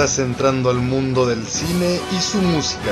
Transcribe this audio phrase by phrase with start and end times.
[0.00, 2.90] Estás entrando al mundo del cine y su música.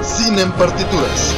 [0.00, 1.34] Cine en partituras.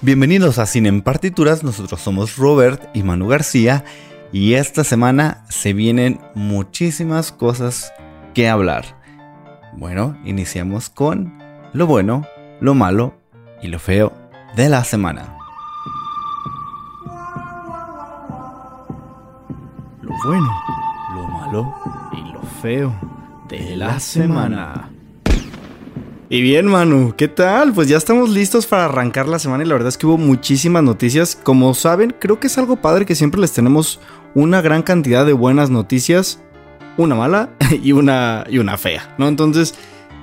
[0.00, 3.84] Bienvenidos a Cine en Partituras, nosotros somos Robert y Manu García
[4.30, 7.92] y esta semana se vienen muchísimas cosas
[8.32, 8.99] que hablar.
[9.76, 11.32] Bueno, iniciamos con
[11.72, 12.26] lo bueno,
[12.60, 13.14] lo malo
[13.62, 14.12] y lo feo
[14.56, 15.36] de la semana.
[20.02, 20.50] Lo bueno,
[21.14, 21.74] lo malo
[22.12, 22.92] y lo feo
[23.48, 24.90] de la semana.
[26.28, 27.72] Y bien, Manu, ¿qué tal?
[27.72, 30.82] Pues ya estamos listos para arrancar la semana y la verdad es que hubo muchísimas
[30.82, 31.36] noticias.
[31.36, 34.00] Como saben, creo que es algo padre que siempre les tenemos
[34.34, 36.40] una gran cantidad de buenas noticias,
[37.02, 37.50] una mala
[37.82, 39.28] y una, y una fea, ¿no?
[39.28, 39.74] Entonces,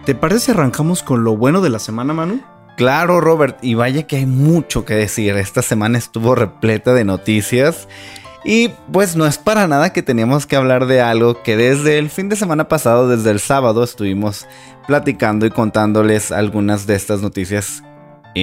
[0.06, 2.42] ¿te parece si arrancamos con lo bueno de la semana, Manu?
[2.78, 5.36] Claro, Robert, y vaya que hay mucho que decir.
[5.36, 7.88] Esta semana estuvo repleta de noticias.
[8.45, 12.09] Y pues no es para nada que teníamos que hablar de algo que desde el
[12.09, 14.47] fin de semana pasado, desde el sábado, estuvimos
[14.88, 17.84] platicando y contándoles algunas de estas noticias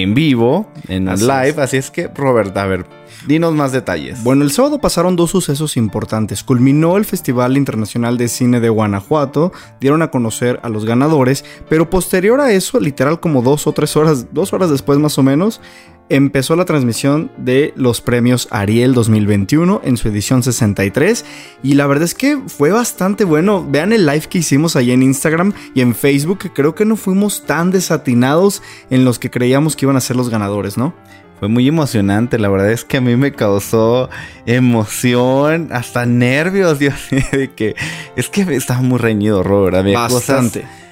[0.01, 1.49] en vivo, en Así live.
[1.49, 1.57] es.
[1.57, 2.85] Así es que, Robert, a ver,
[3.27, 4.23] dinos más detalles.
[4.23, 6.43] Bueno, el sábado pasaron dos sucesos importantes.
[6.43, 11.89] Culminó el Festival Internacional de Cine de Guanajuato, dieron a conocer a los ganadores, pero
[11.89, 15.61] posterior a eso, literal como dos o tres horas, dos horas después más o menos,
[16.09, 21.25] empezó la transmisión de los premios Ariel 2021 en su edición 63
[21.63, 23.65] y la verdad es que fue bastante bueno.
[23.67, 26.95] Vean el live que hicimos ahí en Instagram y en Facebook, que creo que no
[26.95, 30.93] fuimos tan desatinados en los que creíamos que iban a ser los ganadores, ¿no?
[31.39, 34.09] Fue muy emocionante, la verdad es que a mí me causó
[34.45, 37.75] emoción, hasta nervios, Dios mío, de que
[38.15, 39.75] es que estaba muy reñido, Robert.
[39.75, 40.61] Había Bastante.
[40.61, 40.84] cosas-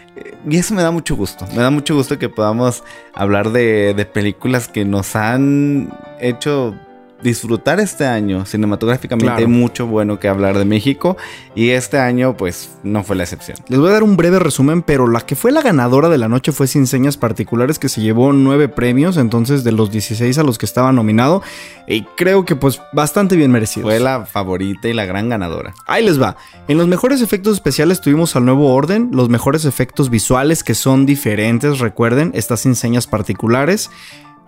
[0.47, 4.05] y eso me da mucho gusto, me da mucho gusto que podamos hablar de, de
[4.05, 6.75] películas que nos han hecho
[7.23, 9.25] disfrutar este año cinematográficamente.
[9.25, 9.39] Claro.
[9.39, 11.17] Hay mucho bueno que hablar de México
[11.55, 13.57] y este año pues no fue la excepción.
[13.67, 16.27] Les voy a dar un breve resumen, pero la que fue la ganadora de la
[16.27, 20.43] noche fue Sin Señas Particulares, que se llevó nueve premios, entonces de los 16 a
[20.43, 21.41] los que estaba nominado,
[21.87, 23.87] y creo que pues bastante bien merecido.
[23.87, 25.73] Fue la favorita y la gran ganadora.
[25.85, 26.35] Ahí les va.
[26.67, 31.05] En los mejores efectos especiales tuvimos al nuevo orden, los mejores efectos visuales que son
[31.05, 33.89] diferentes, recuerden, estas sin señas particulares.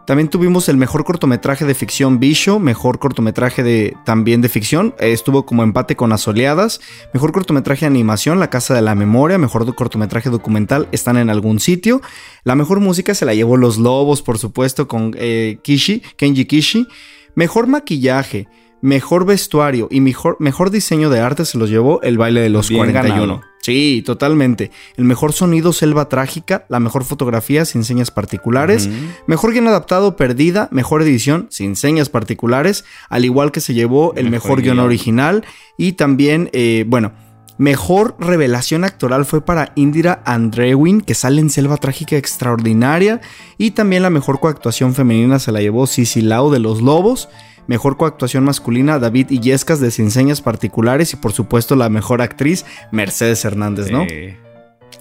[0.05, 5.47] También tuvimos el mejor cortometraje de ficción Bicho, mejor cortometraje de también de ficción, estuvo
[5.47, 6.79] como empate con Asoleadas,
[7.11, 11.59] mejor cortometraje de animación La Casa de la Memoria, mejor cortometraje documental Están en algún
[11.59, 12.01] sitio,
[12.43, 16.87] la mejor música se la llevó Los Lobos, por supuesto, con eh, Kishi, Kenji Kishi,
[17.33, 18.47] mejor maquillaje,
[18.81, 22.69] mejor vestuario y mejor, mejor diseño de arte se los llevó El baile de los
[22.69, 23.19] Bien 41.
[23.19, 23.54] ganado.
[23.65, 24.69] Sí, totalmente.
[24.95, 26.65] El mejor sonido, Selva Trágica.
[26.69, 28.87] La mejor fotografía, sin señas particulares.
[29.25, 30.69] Mejor guion adaptado, Perdida.
[30.71, 32.85] Mejor edición, sin señas particulares.
[33.09, 34.85] Al igual que se llevó el Mejor mejor, guion guion.
[34.85, 35.45] original.
[35.79, 37.13] Y también, eh, bueno,
[37.57, 43.19] mejor revelación actoral fue para Indira Andrewin, que sale en Selva Trágica Extraordinaria.
[43.57, 47.29] Y también la mejor coactuación femenina se la llevó Cici Lau de Los Lobos.
[47.67, 51.13] Mejor coactuación masculina, David Illescas de Sin Señas Particulares.
[51.13, 54.05] Y por supuesto, la mejor actriz, Mercedes Hernández, ¿no?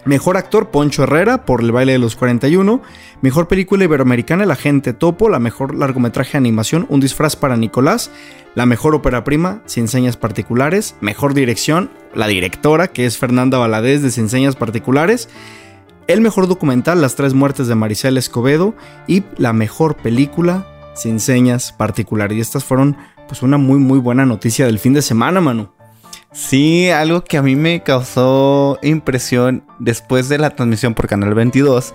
[0.05, 2.83] Mejor actor, Poncho Herrera, por El baile de los 41.
[3.23, 5.31] Mejor película iberoamericana, La gente topo.
[5.31, 8.11] La mejor largometraje de animación, Un disfraz para Nicolás.
[8.55, 10.95] La mejor ópera prima, Sin señas particulares.
[11.01, 15.31] Mejor dirección, la directora, que es Fernanda Valadez de Sin señas particulares.
[16.07, 18.75] El mejor documental, Las tres muertes de Maricel Escobedo.
[19.07, 22.37] Y la mejor película, Sin señas particulares.
[22.37, 22.97] Y estas fueron,
[23.29, 25.69] pues, una muy, muy buena noticia del fin de semana, Manu.
[26.35, 31.95] Sí, algo que a mí me causó impresión después de la transmisión por Canal 22.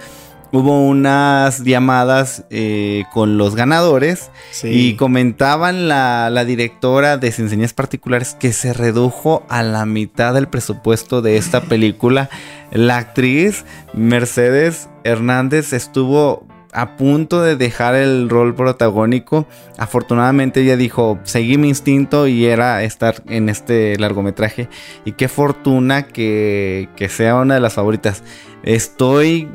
[0.53, 4.31] Hubo unas llamadas eh, con los ganadores
[4.63, 10.33] y comentaban la, la directora de Sin Señas Particulares que se redujo a la mitad
[10.33, 12.29] del presupuesto de esta película.
[12.71, 19.47] La actriz Mercedes Hernández estuvo a punto de dejar el rol protagónico.
[19.77, 24.69] Afortunadamente ella dijo, seguí mi instinto y era estar en este largometraje.
[25.05, 28.23] Y qué fortuna que, que sea una de las favoritas.
[28.63, 29.47] Estoy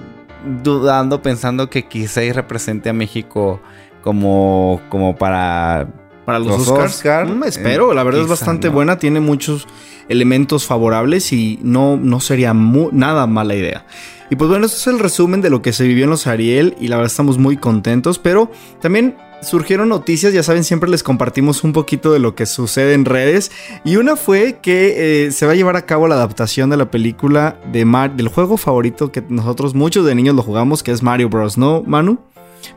[0.63, 3.61] dudando, pensando que quizá represente a México
[4.03, 5.89] como, como para,
[6.25, 7.29] para los, Oscars.
[7.29, 9.67] Mm, espero, la verdad es bastante buena, tiene muchos
[10.09, 13.87] elementos favorables y no, no sería nada mala idea.
[14.31, 16.75] Y pues bueno, este es el resumen de lo que se vivió en los Ariel
[16.81, 18.51] y la verdad estamos muy contentos, pero
[18.81, 23.05] también surgieron noticias, ya saben, siempre les compartimos un poquito de lo que sucede en
[23.05, 23.53] redes.
[23.85, 26.91] Y una fue que eh, se va a llevar a cabo la adaptación de la
[26.91, 27.85] película de
[28.17, 31.83] del juego favorito que nosotros muchos de niños lo jugamos, que es Mario Bros, ¿no,
[31.87, 32.19] Manu?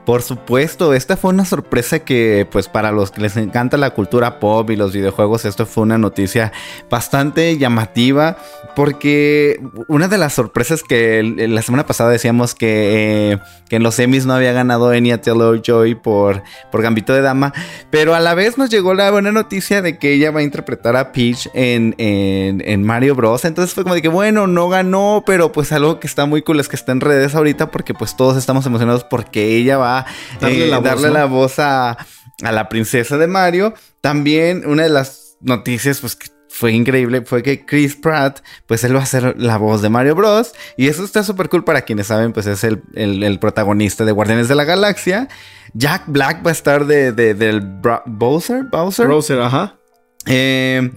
[0.05, 4.39] Por supuesto, esta fue una sorpresa que pues para los que les encanta la cultura
[4.39, 6.51] pop y los videojuegos, esto fue una noticia
[6.89, 8.37] bastante llamativa
[8.75, 13.39] porque una de las sorpresas que la semana pasada decíamos que, eh,
[13.69, 17.53] en los Emmys no había ganado Enya Taylor-Joy por, por Gambito de Dama,
[17.89, 20.95] pero a la vez nos llegó la buena noticia de que ella va a interpretar
[20.95, 23.45] a Peach en, en Mario Bros.
[23.45, 26.59] Entonces fue como de que bueno, no ganó, pero pues algo que está muy cool
[26.59, 30.05] es que está en redes ahorita porque pues todos estamos emocionados porque ella va a
[30.41, 31.97] darle, eh, la, voz, a,
[32.41, 33.73] la princesa de Mario.
[34.01, 38.95] También una de las noticias, pues que fue increíble fue que Chris Pratt, pues él
[38.95, 40.53] va a ser la voz de Mario Bros.
[40.75, 44.55] Y eso está súper cool para quienes saben, pues es el, protagonista de Guardianes de
[44.55, 45.27] la Galaxia.
[45.73, 47.61] Jack Black va a estar de, del
[48.05, 48.63] Bowser.
[48.71, 49.07] Bowser.
[49.07, 49.77] Bowser, ajá.
[50.25, 50.91] Eh,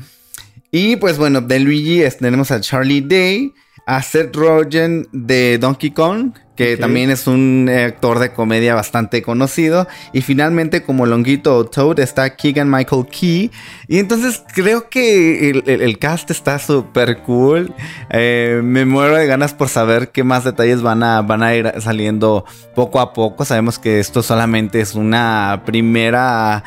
[0.70, 3.52] y pues bueno, de Luigi tenemos a Charlie Day,
[3.86, 9.22] a Seth Rogen de Donkey Kong, que también es un eh, actor de comedia bastante
[9.22, 9.88] conocido.
[10.12, 13.50] Y finalmente, como Longuito Toad, está Keegan Michael Key.
[13.88, 17.72] Y entonces creo que el, cast está súper cool.
[18.10, 21.72] Eh, me muero de ganas por saber qué más detalles van a, van a ir
[21.78, 23.46] saliendo poco a poco.
[23.46, 26.62] Sabemos que esto solamente es una primera,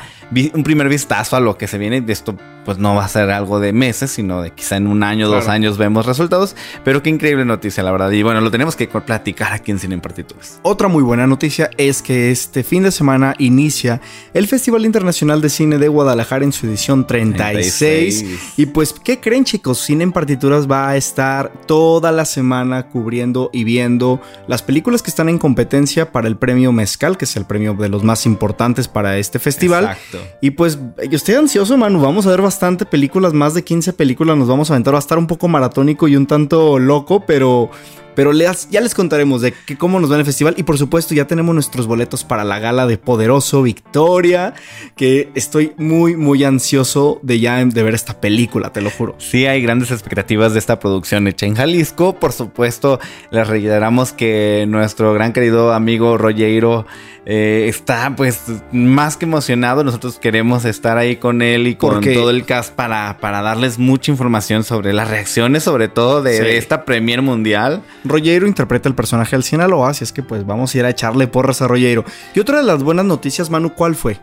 [0.55, 2.03] un primer vistazo a lo que se viene.
[2.07, 5.27] Esto pues no va a ser algo de meses, sino de quizá en un año,
[5.27, 6.55] dos años vemos resultados.
[6.83, 8.11] Pero qué increíble noticia, la verdad.
[8.11, 10.59] Y bueno, lo tenemos que platicar aquí en en partituras.
[10.61, 13.99] Otra muy buena noticia es que este fin de semana inicia
[14.33, 18.25] el Festival Internacional de Cine de Guadalajara en su edición 36.
[18.57, 19.79] Y pues, ¿qué creen chicos?
[19.79, 25.09] Cine en partituras va a estar toda la semana cubriendo y viendo las películas que
[25.09, 28.87] están en competencia para el premio Mezcal, que es el premio de los más importantes
[28.87, 29.83] para este festival.
[29.85, 30.19] Exacto.
[30.41, 30.79] Y pues,
[31.09, 31.99] yo estoy ansioso, Manu.
[31.99, 32.52] Vamos a ver bastante
[32.89, 34.93] películas, más de 15 películas nos vamos a aventar.
[34.93, 37.69] Va a estar un poco maratónico y un tanto loco, pero
[38.15, 40.55] pero ya les contaremos de que, cómo nos va en el festival.
[40.57, 44.53] Y por supuesto, ya tenemos nuestros boletos para la gala de Poderoso Victoria.
[44.95, 49.15] Que estoy muy, muy ansioso de ya de ver esta película, te lo juro.
[49.17, 52.19] Sí, hay grandes expectativas de esta producción hecha en Jalisco.
[52.19, 52.99] Por supuesto,
[53.31, 56.85] les reiteramos que nuestro gran querido amigo Rollero
[57.25, 59.83] eh, está pues más que emocionado.
[59.83, 64.11] Nosotros queremos estar ahí con él y con todo el cast para, para darles mucha
[64.11, 67.81] información sobre las reacciones, sobre todo de, esta premier mundial.
[68.03, 71.27] Rollero interpreta el personaje del Sinaloa, así es que pues vamos a ir a echarle
[71.27, 72.03] porras a Rollero.
[72.35, 74.19] Y otra de las buenas noticias, Manu, ¿cuál fue?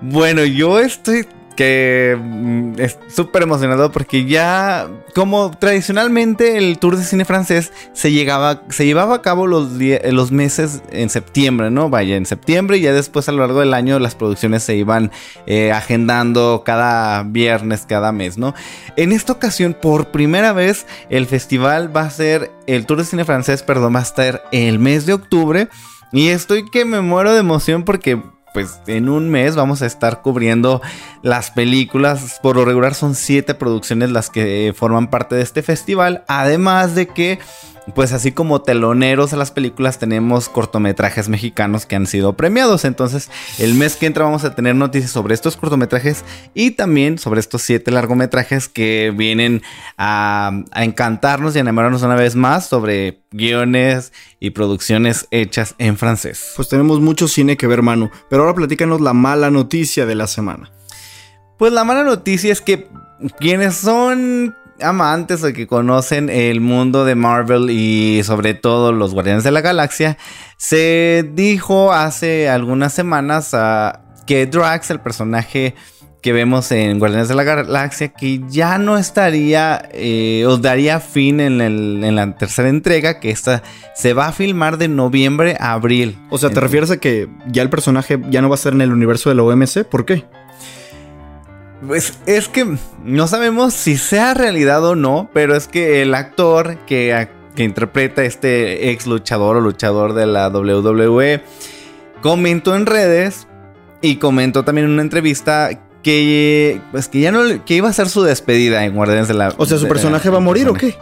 [0.00, 1.26] Bueno, yo estoy
[1.60, 8.12] que mm, es súper emocionado porque ya, como tradicionalmente el Tour de Cine francés se,
[8.12, 9.72] llegaba, se llevaba a cabo los,
[10.10, 11.90] los meses en septiembre, ¿no?
[11.90, 15.10] Vaya, en septiembre y ya después a lo largo del año las producciones se iban
[15.44, 18.54] eh, agendando cada viernes, cada mes, ¿no?
[18.96, 23.26] En esta ocasión, por primera vez, el festival va a ser, el Tour de Cine
[23.26, 25.68] francés, perdón, va a estar el mes de octubre.
[26.10, 28.18] Y estoy que me muero de emoción porque
[28.52, 30.80] pues en un mes vamos a estar cubriendo
[31.22, 32.38] las películas.
[32.42, 36.24] Por lo regular son siete producciones las que forman parte de este festival.
[36.28, 37.38] Además de que
[37.94, 42.84] pues así como teloneros a las películas tenemos cortometrajes mexicanos que han sido premiados.
[42.84, 47.40] Entonces el mes que entra vamos a tener noticias sobre estos cortometrajes y también sobre
[47.40, 49.62] estos siete largometrajes que vienen
[49.96, 56.52] a, encantarnos y a enamorarnos una vez más sobre guiones y producciones hechas en francés.
[56.56, 58.10] Pues tenemos mucho cine que ver, Manu.
[58.28, 60.70] Pero ahora platícanos la mala noticia de la semana.
[61.58, 62.88] Pues la mala noticia es que
[63.38, 69.44] quienes son amantes o que conocen el mundo de Marvel y sobre todo los Guardianes
[69.44, 70.18] de la Galaxia,
[70.56, 73.54] se dijo hace algunas semanas
[74.26, 75.74] que Drax, el personaje
[76.22, 81.40] que vemos en Guardianes de la Galaxia, que ya no estaría eh, o daría fin
[81.40, 83.62] en, en, la tercera entrega, que esta
[83.94, 86.18] se va a filmar de noviembre a abril.
[86.30, 88.82] O sea, ¿te refieres a que ya el personaje ya no va a ser en
[88.82, 89.84] el universo de la OMC?
[89.84, 90.24] ¿Por qué?
[91.86, 96.76] Pues es que no sabemos si sea realidad o no, pero es que el actor
[96.86, 101.42] que, que interpreta este ex luchador o luchador de la WWE,
[102.22, 103.46] comentó en redes
[104.02, 105.70] y comentó también en una entrevista
[106.02, 109.54] que pues que ya no que iba a ser su despedida en Guardianes de la
[109.56, 110.96] O sea, su personaje va a morir o qué?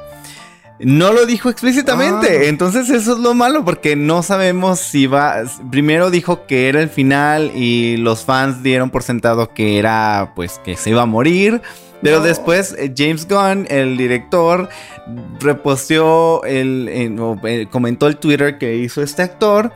[0.80, 2.28] No lo dijo explícitamente.
[2.28, 2.44] Ah.
[2.44, 5.42] Entonces eso es lo malo porque no sabemos si va...
[5.70, 10.60] Primero dijo que era el final y los fans dieron por sentado que era pues
[10.64, 11.62] que se iba a morir.
[12.02, 14.68] Pero después eh, James Gunn, el director,
[15.40, 19.72] reposteó el, o, eh, comentó el Twitter que hizo este actor.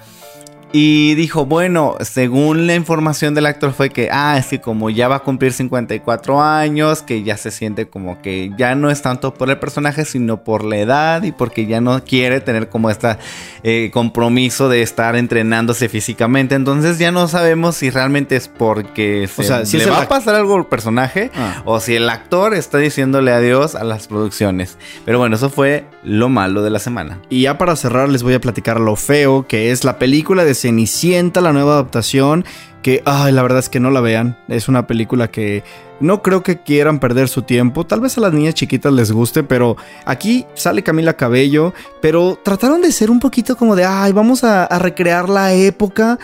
[0.75, 5.07] Y dijo, bueno, según la información del actor fue que, ah, es que como ya
[5.07, 9.35] va a cumplir 54 años, que ya se siente como que ya no es tanto
[9.35, 13.17] por el personaje, sino por la edad y porque ya no quiere tener como este
[13.93, 16.55] compromiso de estar entrenándose físicamente.
[16.55, 20.35] Entonces ya no sabemos si realmente es porque se sea, si le va a pasar
[20.35, 21.63] algo al personaje Ah.
[21.65, 24.79] o si el actor está diciéndole adiós a las producciones.
[25.05, 27.21] Pero bueno, eso fue lo malo de la semana.
[27.29, 30.55] Y ya para cerrar les voy a platicar lo feo que es la película de
[30.63, 32.45] Cenicienta, la nueva adaptación,
[32.83, 34.39] que ay, la verdad es que no la vean.
[34.49, 35.65] Es una película que
[36.01, 37.85] no creo que quieran perder su tiempo.
[37.85, 42.81] Tal vez a las niñas chiquitas les guste, pero aquí sale Camila Cabello, pero trataron
[42.81, 46.19] de ser un poquito como de, ay, vamos a, a recrear la época.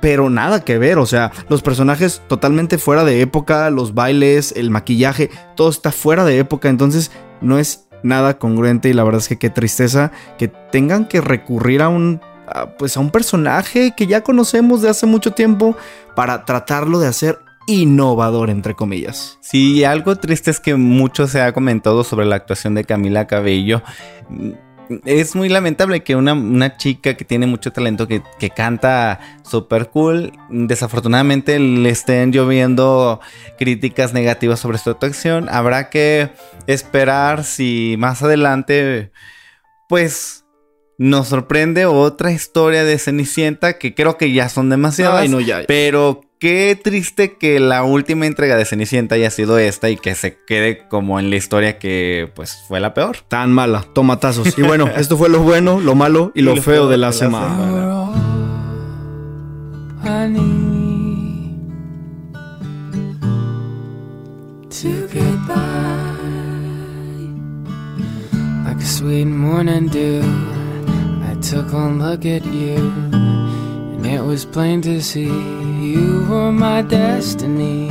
[0.00, 4.70] Pero nada que ver, o sea, los personajes totalmente fuera de época, los bailes, el
[4.70, 9.28] maquillaje, todo está fuera de época, entonces no es nada congruente y la verdad es
[9.28, 12.20] que qué tristeza que tengan que recurrir a un
[12.52, 15.76] a, pues a un personaje que ya conocemos de hace mucho tiempo
[16.14, 17.38] para tratarlo de hacer
[17.68, 19.38] innovador entre comillas.
[19.40, 23.82] Sí, algo triste es que mucho se ha comentado sobre la actuación de Camila Cabello.
[25.04, 29.90] Es muy lamentable que una, una chica que tiene mucho talento, que, que canta super
[29.90, 33.20] cool, desafortunadamente le estén lloviendo
[33.58, 35.50] críticas negativas sobre su actuación.
[35.50, 36.30] Habrá que
[36.66, 39.12] esperar si más adelante,
[39.90, 40.46] pues,
[40.98, 45.22] nos sorprende otra historia de Cenicienta, que creo que ya son demasiadas.
[45.22, 45.62] Ay, no, ya.
[45.66, 50.36] Pero qué triste que la última entrega de Cenicienta haya sido esta y que se
[50.44, 53.18] quede como en la historia que pues fue la peor.
[53.28, 54.58] Tan mala, tomatazos.
[54.58, 58.12] Y bueno, esto fue lo bueno, lo malo y lo, feo, de la semana.
[71.48, 75.32] Took one look at you, and it was plain to see
[75.80, 77.88] you were my destiny.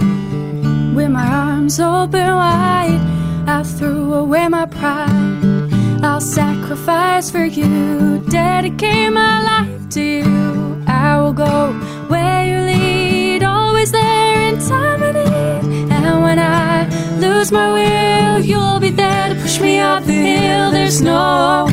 [0.93, 3.01] With my arms open wide,
[3.47, 5.73] I threw away my pride.
[6.03, 10.83] I'll sacrifice for you, dedicate my life to you.
[10.85, 11.73] I will go
[12.09, 15.91] where you lead, always there in time of need.
[15.91, 16.87] And when I
[17.17, 20.69] lose my will, you'll be there to push me up the hill.
[20.69, 21.67] There's no,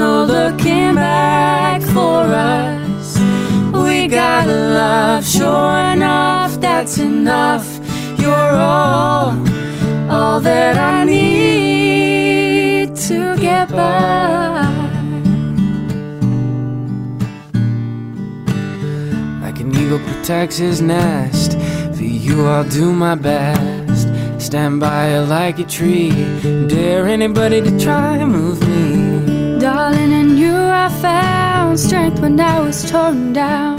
[0.00, 2.22] no looking back for
[2.56, 3.18] us.
[3.84, 7.66] We got love, sure enough, that's enough.
[8.18, 9.26] You're all,
[10.14, 14.66] all that I need to get by.
[19.42, 21.50] Like an eagle protects his nest.
[21.96, 24.08] For you, I'll do my best.
[24.38, 26.10] Stand by like a tree.
[26.72, 29.09] Dare anybody to try and move me.
[30.82, 33.76] I found strength when I was torn down.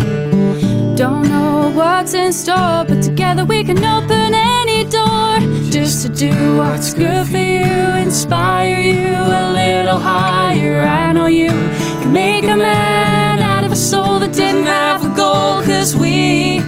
[0.95, 5.39] Don't know what's in store, but together we can open any door.
[5.71, 7.73] Just to do what's good for you,
[8.05, 10.81] inspire you a little higher.
[10.81, 15.15] I know you can make a man out of a soul that didn't have a
[15.15, 16.61] goal, cause we,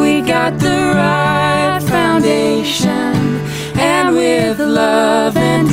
[0.00, 3.40] we got the right foundation.
[3.76, 5.68] And with love and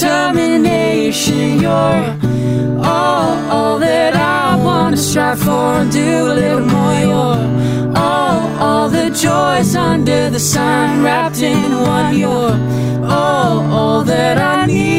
[0.00, 6.94] determination, you're all, all that I want to strive for and do a little more.
[6.94, 12.16] You're all, all the joys under the sun wrapped in one.
[12.16, 12.56] You're
[13.04, 14.89] all, all that I need.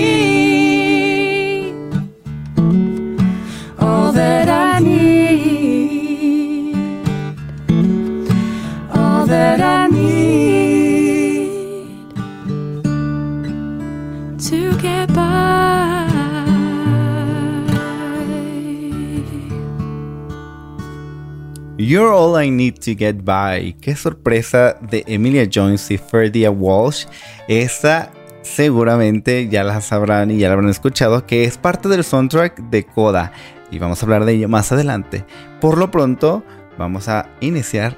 [21.92, 23.74] You're All I Need to Get By.
[23.82, 27.06] Qué sorpresa de Emilia Jones y Ferdia Walsh.
[27.50, 32.70] Esta seguramente ya la sabrán y ya la habrán escuchado, que es parte del soundtrack
[32.70, 33.34] de Coda.
[33.72, 35.26] Y vamos a hablar de ello más adelante.
[35.60, 36.46] Por lo pronto,
[36.78, 37.98] vamos a iniciar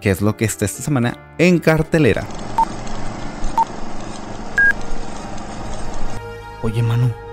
[0.00, 2.24] qué es lo que está esta semana en cartelera.
[6.62, 7.25] Oye, Manu.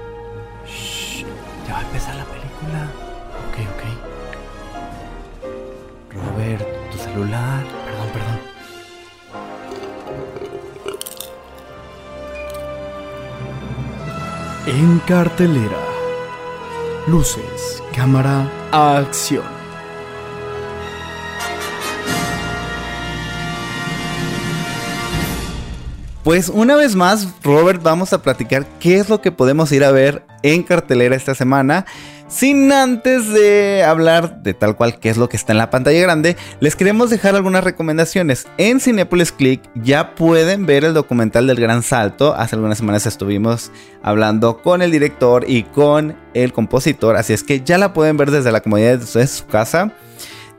[7.14, 7.64] Celular.
[7.86, 8.40] Perdón, perdón.
[14.66, 15.78] En cartelera.
[17.08, 19.44] Luces, cámara, acción.
[26.24, 29.92] Pues una vez más, Robert, vamos a platicar qué es lo que podemos ir a
[29.92, 31.86] ver en cartelera esta semana.
[32.34, 36.02] Sin antes de hablar de tal cual qué es lo que está en la pantalla
[36.02, 38.48] grande, les queremos dejar algunas recomendaciones.
[38.58, 42.34] En Cinepolis Click ya pueden ver el documental del Gran Salto.
[42.34, 43.72] Hace algunas semanas estuvimos
[44.02, 48.32] hablando con el director y con el compositor, así es que ya la pueden ver
[48.32, 49.92] desde la comodidad de su casa.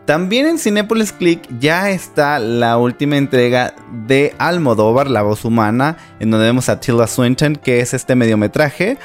[0.05, 3.75] También en Cinepolis Click ya está la última entrega
[4.07, 8.97] de Almodóvar, La Voz Humana, en donde vemos a Tilda Swinton, que es este mediometraje.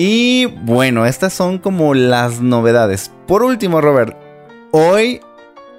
[0.00, 3.10] Y bueno, estas son como las novedades.
[3.26, 4.16] Por último, Robert,
[4.70, 5.20] hoy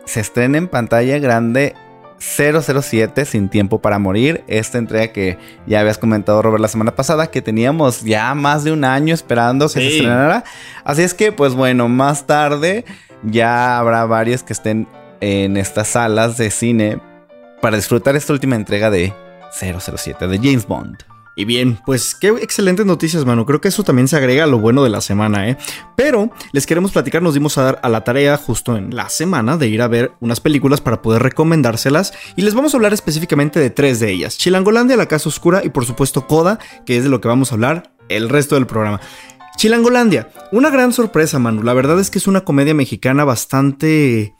[0.03, 1.73] se estrena en pantalla grande
[2.19, 4.43] 007 Sin Tiempo para Morir.
[4.47, 8.73] Esta entrega que ya habías comentado, Robert, la semana pasada, que teníamos ya más de
[8.73, 10.43] un año esperando que se estrenara.
[10.83, 12.83] Así es que, pues bueno, más tarde
[13.23, 14.85] ya habrá varios que estén
[15.21, 16.99] en estas salas de cine
[17.61, 19.13] para disfrutar esta última entrega de
[19.57, 21.08] 007 de James Bond.
[21.39, 23.46] Y bien, pues qué excelentes noticias, mano.
[23.46, 25.58] Creo que eso también se agrega a lo bueno de la semana, ¿eh?
[25.96, 29.55] Pero les queremos platicar, nos dimos a dar a la tarea justo en la semana
[29.55, 32.12] de ir a ver unas películas para poder recomendárselas.
[32.36, 35.69] Y les vamos a hablar específicamente de tres de ellas: Chilangolandia, La Casa Oscura y
[35.69, 39.00] por supuesto Coda, que es de lo que vamos a hablar el resto del programa.
[39.55, 41.63] Chilangolandia, una gran sorpresa, Manu.
[41.63, 44.36] La verdad es que es una comedia mexicana bastante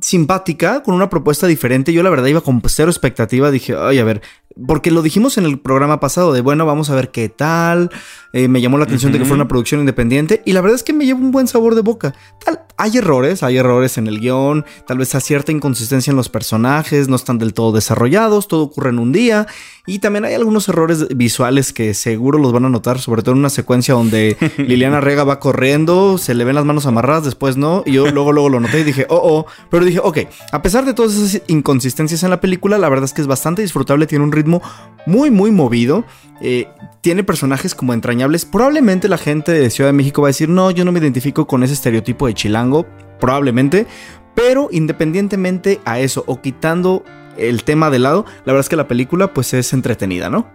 [0.00, 1.92] simpática, con una propuesta diferente.
[1.92, 4.22] Yo la verdad iba con cero expectativa, dije, ay, a ver,
[4.66, 7.90] porque lo dijimos en el programa pasado de, bueno, vamos a ver qué tal.
[8.32, 10.82] Eh, me llamó la atención de que fuera una producción independiente y la verdad es
[10.82, 12.14] que me lleva un buen sabor de boca.
[12.44, 16.28] Tal, hay errores, hay errores en el guion, tal vez hay cierta inconsistencia en los
[16.28, 19.46] personajes, no están del todo desarrollados, todo ocurre en un día
[19.86, 23.38] y también hay algunos errores visuales que seguro los van a notar, sobre todo en
[23.38, 27.84] una secuencia donde Liliana Rega va corriendo, se le ven las manos amarradas, después no,
[27.86, 30.18] y yo luego luego lo noté y dije, oh, oh, pero dije, ok,
[30.52, 33.62] a pesar de todas esas inconsistencias en la película, la verdad es que es bastante
[33.62, 36.04] disfrutable, tiene un ritmo muy, muy movido.
[36.40, 36.68] Eh,
[37.00, 38.44] tiene personajes como entrañables.
[38.44, 41.46] Probablemente la gente de Ciudad de México va a decir, no, yo no me identifico
[41.46, 42.86] con ese estereotipo de chilango.
[43.20, 43.86] Probablemente.
[44.34, 47.04] Pero independientemente a eso, o quitando
[47.38, 50.46] el tema de lado, la verdad es que la película pues es entretenida, ¿no?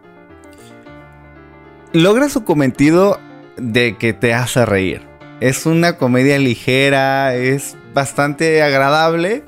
[1.94, 3.20] Logra su cometido
[3.58, 5.02] de que te hace reír.
[5.40, 9.44] Es una comedia ligera, es bastante agradable.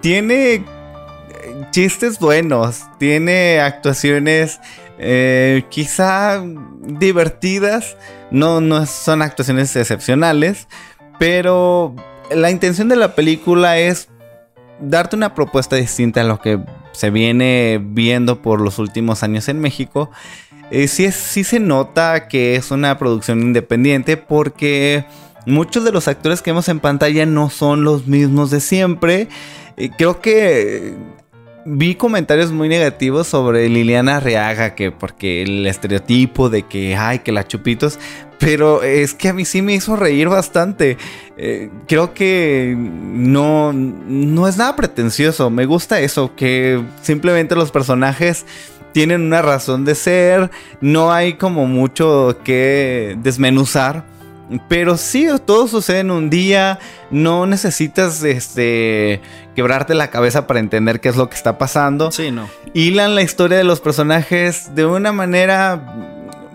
[0.00, 0.64] Tiene
[1.70, 4.60] chistes buenos, tiene actuaciones
[4.98, 6.42] eh, quizá
[6.80, 7.96] divertidas,
[8.30, 10.66] no, no son actuaciones excepcionales,
[11.18, 11.94] pero
[12.30, 14.08] la intención de la película es
[14.80, 16.60] darte una propuesta distinta a lo que
[16.92, 20.10] se viene viendo por los últimos años en México.
[20.70, 25.06] Eh, sí, sí se nota que es una producción independiente porque
[25.46, 29.28] muchos de los actores que vemos en pantalla no son los mismos de siempre.
[29.76, 30.94] Eh, creo que
[31.64, 37.32] vi comentarios muy negativos sobre Liliana Reaga, que porque el estereotipo de que, ay, que
[37.32, 37.98] la chupitos,
[38.38, 40.96] pero es que a mí sí me hizo reír bastante.
[41.36, 48.46] Eh, creo que no, no es nada pretencioso, me gusta eso, que simplemente los personajes
[48.92, 54.04] tienen una razón de ser, no hay como mucho que desmenuzar.
[54.68, 56.78] Pero sí, todo sucede en un día.
[57.10, 59.20] No necesitas este
[59.54, 62.10] quebrarte la cabeza para entender qué es lo que está pasando.
[62.10, 62.48] Sí, no.
[62.74, 65.82] Hilan la historia de los personajes de una manera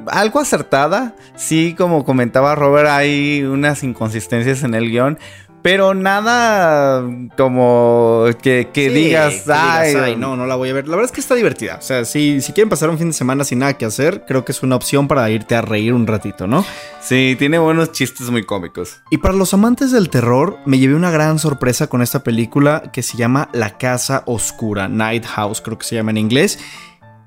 [0.08, 1.14] algo acertada.
[1.36, 5.20] Sí, como comentaba Robert, hay unas inconsistencias en el guion.
[5.64, 7.02] Pero nada
[7.38, 10.90] como que, digas, ay, no, no la voy a ver.
[10.90, 11.78] La verdad es que está divertida.
[11.80, 14.44] O sea, si, si quieren pasar un fin de semana sin nada que hacer, creo
[14.44, 16.66] que es una opción para irte a reír un ratito, ¿no?
[17.00, 19.02] Sí, tiene buenos chistes muy cómicos.
[19.10, 23.02] Y para los amantes del terror, me llevé una gran sorpresa con esta película que
[23.02, 26.60] se llama La Casa Oscura, Night House, creo que se llama en inglés.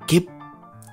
[0.05, 0.27] Qué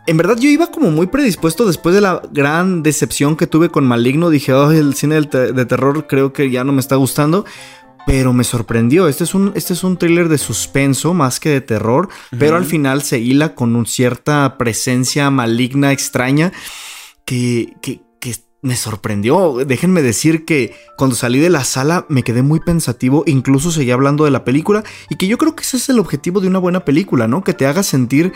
[0.07, 3.87] en verdad yo iba como muy predispuesto después de la gran decepción que tuve con
[3.87, 4.31] Maligno.
[4.31, 7.45] Dije, oh, el cine de terror creo que ya no me está gustando.
[8.07, 9.09] Pero me sorprendió.
[9.09, 12.11] Este es un, este es un thriller de suspenso más que de terror.
[12.39, 16.53] Pero al final se hila con una cierta presencia maligna, extraña.
[17.25, 19.57] Que, que, que me sorprendió.
[19.67, 23.25] Déjenme decir que cuando salí de la sala me quedé muy pensativo.
[23.27, 24.85] Incluso seguía hablando de la película.
[25.09, 27.43] Y que yo creo que ese es el objetivo de una buena película, ¿no?
[27.43, 28.35] Que te haga sentir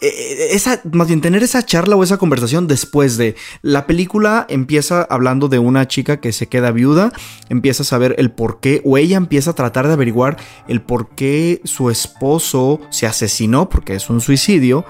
[0.00, 5.48] esa, más bien tener esa charla o esa conversación después de la película empieza hablando
[5.48, 7.12] de una chica que se queda viuda,
[7.48, 10.36] empieza a saber el por qué, o ella empieza a tratar de averiguar
[10.68, 14.84] el por qué su esposo se asesinó, porque es un suicidio.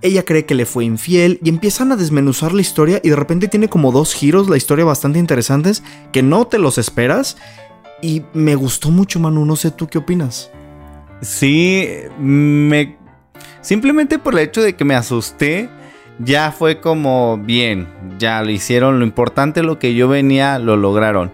[0.00, 3.48] Ella cree que le fue infiel y empiezan a desmenuzar la historia y de repente
[3.48, 5.82] tiene como dos giros la historia bastante interesantes
[6.12, 7.36] que no te los esperas
[8.00, 10.52] y me gustó mucho Manu, no sé tú qué opinas.
[11.20, 11.88] Sí,
[12.20, 12.97] me
[13.68, 15.68] Simplemente por el hecho de que me asusté,
[16.18, 17.86] ya fue como bien,
[18.18, 21.30] ya lo hicieron, lo importante, lo que yo venía, lo lograron.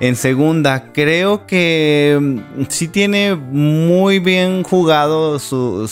[0.00, 5.90] En segunda, creo que mm, sí tiene muy bien jugado sus,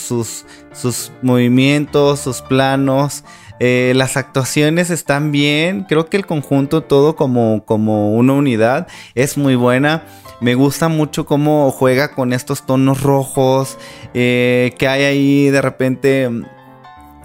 [0.72, 3.22] sus movimientos, sus planos.
[3.60, 5.84] Eh, las actuaciones están bien.
[5.86, 10.04] Creo que el conjunto, todo como, como una unidad, es muy buena.
[10.42, 13.78] Me gusta mucho cómo juega con estos tonos rojos.
[14.12, 16.28] Eh, que hay ahí de repente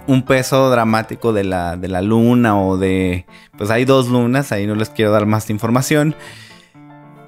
[0.06, 3.26] un peso dramático de la, de la luna o de...
[3.56, 6.14] Pues hay dos lunas, ahí no les quiero dar más información.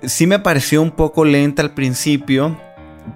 [0.05, 2.57] Sí me pareció un poco lenta al principio,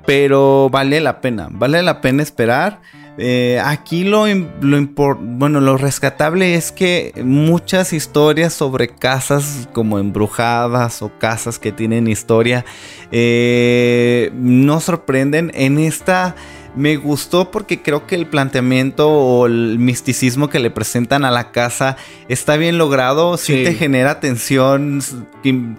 [0.04, 1.46] pero vale la pena.
[1.52, 2.80] Vale la pena esperar.
[3.16, 4.88] Eh, aquí lo, lo
[5.20, 12.08] bueno, lo rescatable es que muchas historias sobre casas como embrujadas o casas que tienen
[12.08, 12.64] historia
[13.12, 15.52] eh, no sorprenden.
[15.54, 16.34] En esta
[16.74, 21.52] me gustó porque creo que el planteamiento o el misticismo que le presentan a la
[21.52, 21.96] casa
[22.28, 23.36] está bien logrado.
[23.36, 25.00] Sí, te genera tensión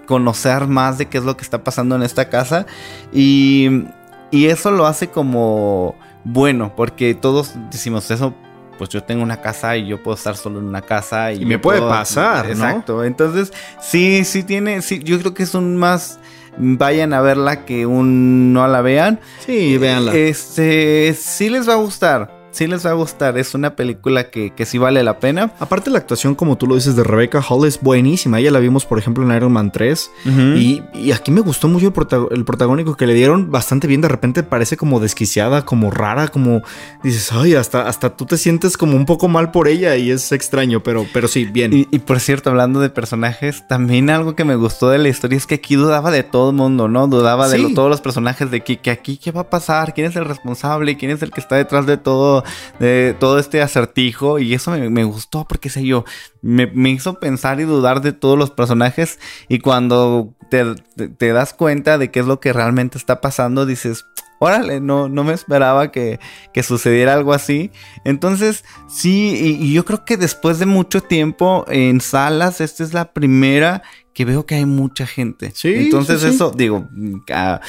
[0.06, 2.65] conocer más de qué es lo que está pasando en esta casa.
[3.12, 3.84] Y,
[4.32, 5.95] y eso lo hace como
[6.26, 8.34] bueno, porque todos decimos eso,
[8.78, 11.58] pues yo tengo una casa y yo puedo estar solo en una casa y, me
[11.58, 13.06] puede pasar, Exacto.
[13.06, 16.20] Entonces, sí, sí tiene, sí, yo creo que es un más
[16.58, 19.20] vayan a verla que un no la vean.
[19.46, 20.14] Sí, véanla.
[20.14, 23.38] Este, sí les va a gustar sí les va a gustar.
[23.38, 25.52] Es una película que, que sí vale la pena.
[25.60, 28.39] Aparte, la actuación, como tú lo dices, de Rebecca Hall es buenísima.
[28.39, 30.12] Ella la vimos, por ejemplo, en Iron Man 3.
[30.56, 31.88] y, aquí me gustó mucho
[32.32, 34.02] el, protagónico que le dieron bastante bien.
[34.02, 36.62] De repente parece como desquiciada, como rara, como
[37.04, 40.32] dices, ay, hasta, hasta tú te sientes como un poco mal por ella y es
[40.32, 41.88] extraño, pero, pero sí, bien.
[41.91, 45.46] Y, por cierto, hablando de personajes, también algo que me gustó de la historia es
[45.46, 47.08] que aquí dudaba de todo el mundo, ¿no?
[47.08, 50.15] Dudaba de todos los personajes de que, que aquí qué va a pasar, quién es
[50.15, 52.45] el responsable, quién es el que está detrás de todo
[52.80, 56.06] de todo este acertijo y eso me, gustó porque sé yo,
[56.42, 62.12] me, hizo pensar y dudar de todos los personajes y cuando te, das cuenta de
[62.12, 64.06] qué es lo que realmente está pasando, dices,
[64.40, 66.20] órale, no, no me esperaba que,
[66.54, 67.72] que sucediera algo así.
[68.04, 73.12] Entonces, sí, y, yo creo que después de mucho tiempo en salas, esta es la
[73.14, 73.84] primera
[74.15, 75.51] que veo que hay mucha gente.
[75.54, 75.73] Sí.
[75.75, 76.88] Entonces eso, digo,
[77.34, 77.60] ah,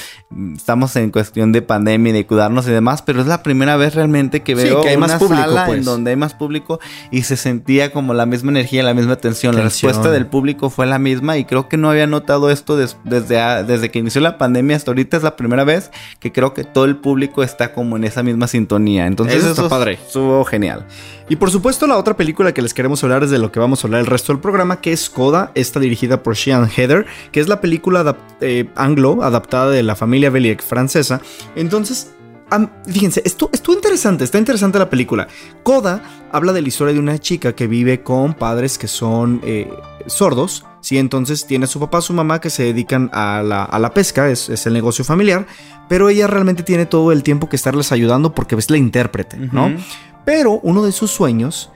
[0.54, 3.96] estamos en cuestión de pandemia y de cuidarnos y demás, pero es la primera vez
[3.96, 5.84] realmente que veo que hay una más público, sala en pues.
[5.84, 6.78] donde hay más público
[7.10, 9.56] y se sentía como la misma energía, la misma tensión.
[9.56, 13.64] La respuesta del público fue la misma y creo que no había notado esto desde,
[13.64, 16.84] desde que inició la pandemia hasta ahorita es la primera vez que creo que todo
[16.84, 19.08] el público está como en esa misma sintonía.
[19.08, 19.94] Entonces eso, está padre.
[19.94, 20.86] Estuvo genial.
[21.28, 23.82] Y por supuesto la otra película que les queremos hablar es de lo que vamos
[23.82, 27.40] a hablar el resto del programa, que es Coda, está dirigida por Sean Heather, que
[27.40, 31.20] es la película eh, anglo adaptada de la familia Belliec francesa.
[31.56, 32.12] Entonces,
[32.86, 35.26] fíjense, esto estuvo interesante, está interesante la película.
[35.64, 39.68] Coda habla de la historia de una chica que vive con padres que son eh,
[40.06, 40.64] sordos.
[40.80, 44.48] Sí, entonces tiene a su papá, su mamá que se dedican a la, pesca, es,
[44.66, 45.44] el negocio familiar,
[45.88, 49.72] pero ella realmente tiene todo el tiempo que estarles ayudando porque es la intérprete, ¿no?
[50.26, 51.70] Pero uno de sus sueños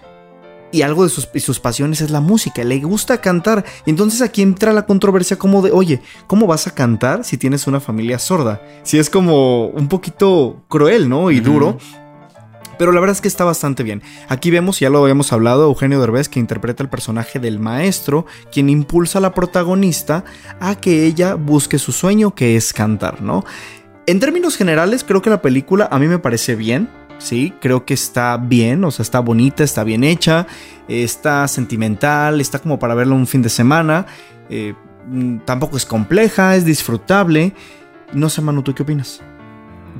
[0.73, 3.65] y algo de sus, sus, pasiones es la música, le gusta cantar.
[3.87, 7.67] Y entonces aquí entra la controversia como de, oye, ¿cómo vas a cantar si tienes
[7.67, 8.61] una familia sorda?
[8.83, 11.31] Si es como un poquito cruel, ¿no?
[11.31, 11.79] Y duro.
[12.79, 14.03] Pero la verdad es que está bastante bien.
[14.29, 18.71] Aquí vemos, ya lo habíamos hablado, Eugenio Derbez, que interpreta el personaje del maestro, quien
[18.71, 20.25] impulsa a la protagonista
[20.61, 23.45] a que ella busque su sueño, que es cantar, ¿no?
[24.07, 26.89] En términos generales, creo que la película a mí me parece bien.
[27.20, 27.52] ¿Sí?
[27.61, 30.46] Creo que está bien, o sea, está bonita, está bien hecha,
[30.88, 34.06] está sentimental, está como para verlo un fin de semana.
[34.48, 34.74] Eh,
[35.06, 37.52] mm, tampoco es compleja, es disfrutable.
[38.12, 39.22] No sé, Manu, ¿tú qué opinas?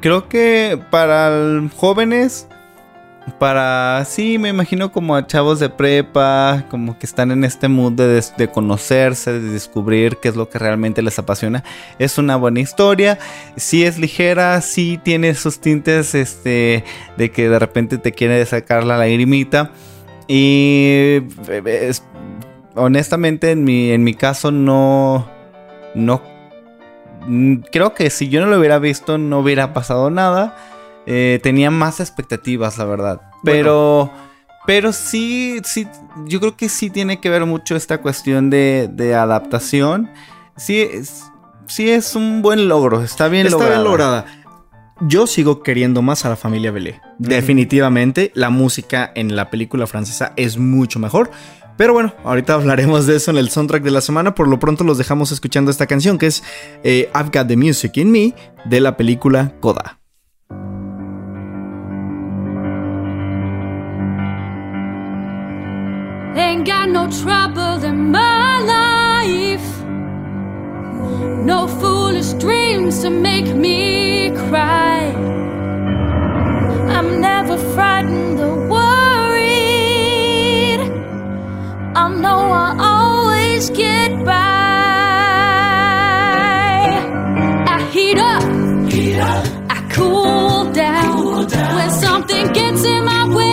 [0.00, 1.30] Creo que para
[1.76, 2.48] jóvenes
[3.38, 7.92] para, sí, me imagino como a chavos de prepa, como que están en este mood
[7.92, 11.62] de, conocerse, de descubrir qué es lo que realmente les apasiona.
[11.98, 13.18] Es una buena historia,
[13.56, 16.85] sí es ligera, sí tiene sus tintes, este,
[17.16, 19.70] de que de repente te quiere sacar la lagrimita.
[20.26, 21.22] Y
[22.74, 25.28] honestamente en mi, en mi caso no,
[25.94, 26.22] no,
[27.70, 30.56] creo que si yo no lo hubiera visto no hubiera pasado nada.
[31.12, 33.20] Eh, tenía más expectativas, la verdad.
[33.42, 34.12] Pero,
[34.64, 35.88] pero sí, sí,
[36.27, 40.09] yo creo que sí tiene que ver mucho esta cuestión de, de adaptación.
[40.57, 41.25] Sí, es,
[41.66, 43.75] sí es un buen logro, está bien Está lograda.
[43.75, 44.27] bien lograda.
[45.01, 47.01] Yo sigo queriendo más a la familia Belé.
[47.18, 51.33] Definitivamente, la música en la película francesa es mucho mejor.
[51.77, 54.37] Pero bueno, ahorita hablaremos de eso en el soundtrack de la semana.
[54.37, 56.44] Por lo pronto los dejamos escuchando esta canción que es
[56.85, 58.33] eh, I've Got the Music in Me
[58.66, 60.00] de la película Coda.
[66.37, 69.69] Ain't got no trouble in my life.
[71.45, 75.12] No foolish dreams to make me cry.
[76.97, 79.21] I'm never frightened or worried.
[81.97, 84.33] I know I always get by.
[87.75, 88.45] I heat up,
[89.69, 91.47] I cool down.
[91.77, 93.50] When something gets in my way,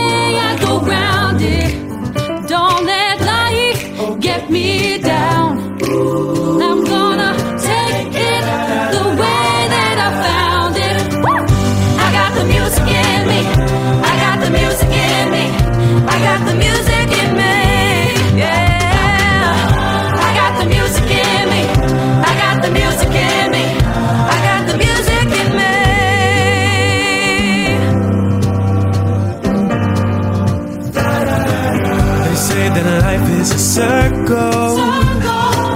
[33.48, 34.76] is a circle,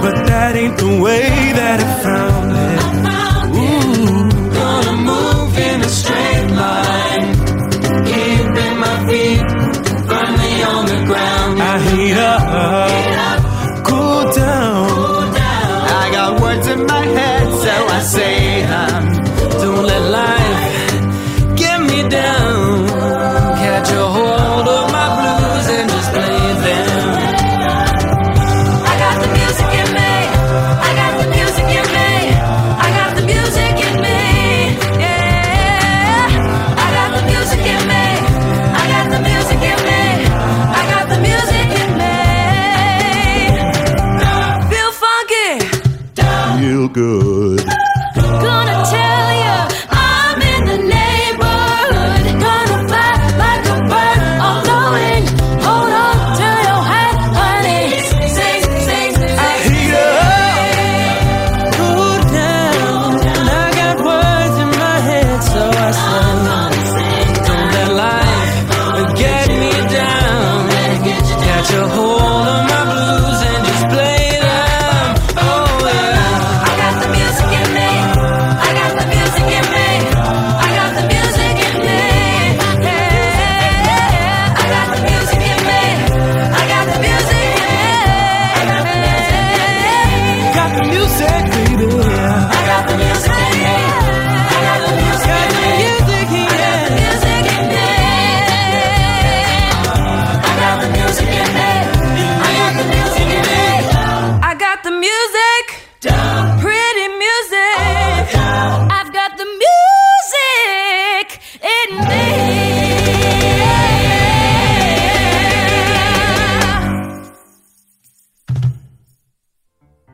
[0.02, 2.71] but that ain't the way that I found it.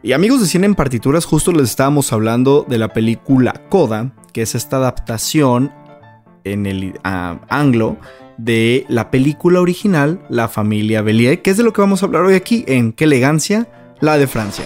[0.08, 4.40] Y amigos de Cine en Partituras, justo les estábamos hablando de la película Coda, que
[4.40, 5.70] es esta adaptación
[6.44, 7.98] en el ah, anglo
[8.38, 12.22] de la película original La familia Bellier, que es de lo que vamos a hablar
[12.22, 13.68] hoy aquí en Qué elegancia,
[14.00, 14.64] la de Francia.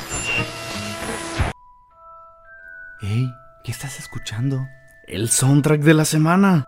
[3.01, 3.29] Ey,
[3.65, 4.65] ¿qué estás escuchando?
[5.09, 6.67] El soundtrack de la semana.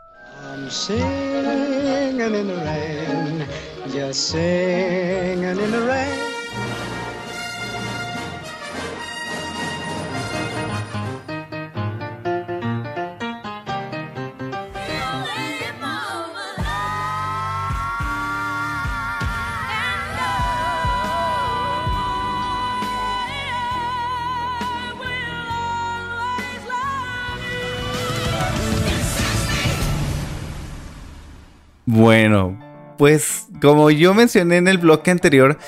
[31.87, 32.59] Bueno,
[32.97, 35.59] pues como yo mencioné en el bloque anterior,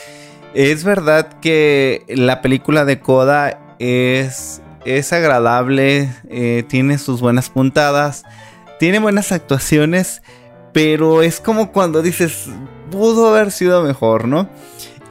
[0.55, 8.25] es verdad que la película de Coda es, es agradable, eh, tiene sus buenas puntadas,
[8.79, 10.23] tiene buenas actuaciones,
[10.73, 12.49] pero es como cuando dices,
[12.91, 14.49] pudo haber sido mejor, ¿no?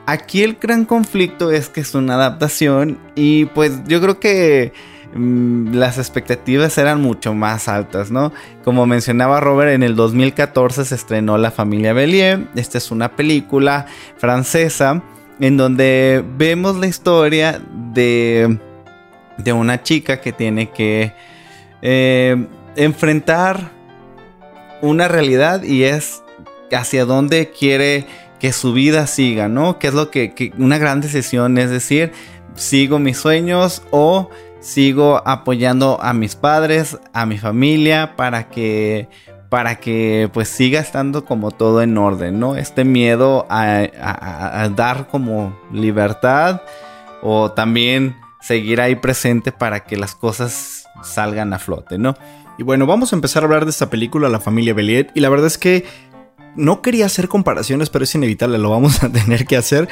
[0.07, 4.73] Aquí el gran conflicto es que es una adaptación y pues yo creo que
[5.15, 8.33] las expectativas eran mucho más altas, ¿no?
[8.65, 12.47] Como mencionaba Robert, en el 2014 se estrenó La familia Bellier.
[12.55, 13.85] Esta es una película
[14.17, 15.01] francesa
[15.39, 17.61] en donde vemos la historia
[17.93, 18.59] de,
[19.37, 21.13] de una chica que tiene que
[21.81, 23.71] eh, enfrentar
[24.81, 26.23] una realidad y es
[26.71, 28.05] hacia dónde quiere
[28.39, 29.79] que su vida siga, ¿no?
[29.79, 32.11] Que es lo que, una gran decisión, es decir,
[32.55, 34.29] sigo mis sueños o
[34.65, 39.07] sigo apoyando a mis padres, a mi familia para que
[39.47, 42.55] para que pues siga estando como todo en orden, ¿no?
[42.55, 46.63] Este miedo a, dar como libertad
[47.21, 52.15] o también seguir ahí presente para que las cosas salgan a flote, ¿no?
[52.57, 55.29] Y bueno, vamos a empezar a hablar de esta película, La familia Bellier, y la
[55.29, 55.85] verdad es que
[56.55, 59.87] no quería hacer comparaciones, pero es inevitable, lo vamos a tener que hacer.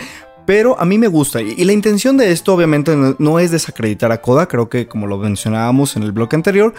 [0.46, 1.42] Pero a mí me gusta.
[1.42, 4.48] Y la intención de esto obviamente no es desacreditar a Koda.
[4.48, 6.74] Creo que como lo mencionábamos en el bloque anterior,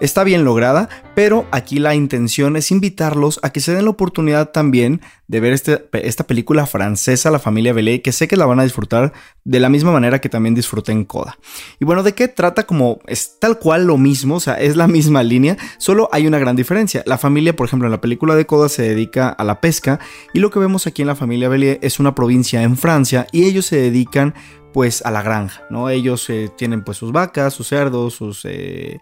[0.00, 4.50] está bien lograda, pero aquí la intención es invitarlos a que se den la oportunidad
[4.50, 8.58] también de ver este, esta película francesa, La familia Belé, que sé que la van
[8.58, 9.12] a disfrutar
[9.44, 11.38] de la misma manera que también disfruté en Coda.
[11.78, 12.66] Y bueno, ¿de qué trata?
[12.66, 16.38] Como es tal cual lo mismo, o sea, es la misma línea, solo hay una
[16.38, 17.02] gran diferencia.
[17.06, 20.00] La familia, por ejemplo, en la película de Coda se dedica a la pesca
[20.34, 23.44] y lo que vemos aquí en la familia Belé es una provincia en Francia y
[23.44, 24.34] ellos se dedican
[24.72, 25.90] pues a la granja, ¿no?
[25.90, 28.44] Ellos eh, tienen pues sus vacas, sus cerdos, sus...
[28.44, 29.00] Eh,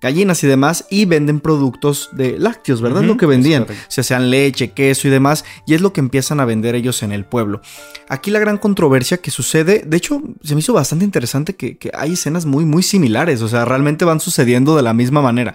[0.00, 3.02] gallinas y demás y venden productos de lácteos, ¿verdad?
[3.02, 6.40] lo que vendían, o sea, sean leche, queso y demás, y es lo que empiezan
[6.40, 7.60] a vender ellos en el pueblo.
[8.08, 11.90] Aquí la gran controversia que sucede, de hecho, se me hizo bastante interesante que, que
[11.94, 15.54] hay escenas muy, muy similares, o sea, realmente van sucediendo de la misma manera.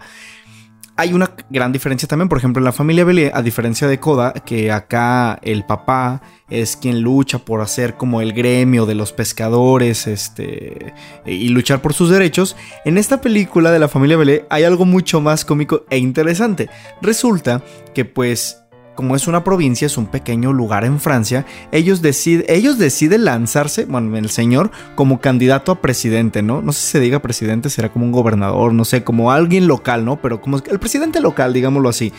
[0.98, 4.32] Hay una gran diferencia también, por ejemplo, en la familia Bellier, a diferencia de Koda,
[4.32, 10.08] que acá el papá es quien lucha por hacer como el gremio de los pescadores,
[10.08, 10.94] este,
[11.26, 12.56] y luchar por sus derechos.
[12.86, 16.70] En esta película de la familia Bellier hay algo mucho más cómico e interesante.
[17.02, 17.62] Resulta
[17.94, 18.65] que pues
[18.96, 22.02] como es una provincia, es un pequeño lugar en Francia, ellos,
[22.48, 26.62] ellos deciden lanzarse, bueno, el señor, como candidato a presidente, ¿no?
[26.62, 30.06] No sé si se diga presidente, será como un gobernador, no sé, como alguien local,
[30.06, 30.16] ¿no?
[30.22, 32.14] Pero como el presidente local, digámoslo así.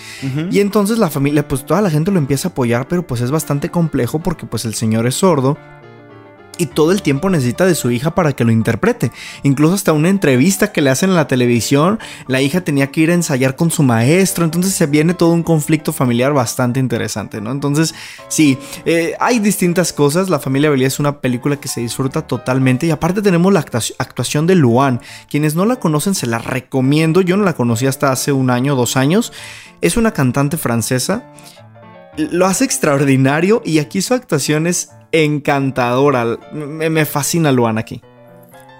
[0.50, 3.30] Y entonces la familia, pues toda la gente lo empieza a apoyar, pero pues es
[3.30, 5.56] bastante complejo porque pues el señor es sordo
[6.58, 9.12] y todo el tiempo necesita de su hija para que lo interprete.
[9.42, 13.10] Incluso hasta una entrevista que le hacen en la televisión, la hija tenía que ir
[13.10, 17.50] a ensayar con su maestro, entonces se viene todo un conflicto familiar bastante interesante, ¿no?
[17.50, 17.94] Entonces,
[18.28, 22.86] sí, eh, hay distintas cosas, La familia Belía es una película que se disfruta totalmente.
[22.86, 27.36] Y aparte tenemos la actuación de Luan, quienes no la conocen se la recomiendo, yo
[27.36, 29.32] no la conocí hasta hace un año, dos años,
[29.80, 31.24] es una cantante francesa.
[32.16, 36.38] Lo hace extraordinario y aquí su actuación es encantadora.
[36.52, 38.02] Me, fascina Luan aquí.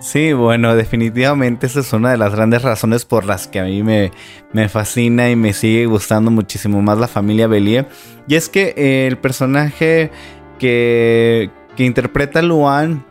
[0.00, 3.82] Sí, bueno, definitivamente esa es una de las grandes razones por las que a mí
[3.82, 4.12] me,
[4.52, 7.88] me fascina y me sigue gustando muchísimo más la familia Bellier.
[8.28, 10.10] Y es que eh, el personaje
[10.58, 13.04] que, que interpreta Luan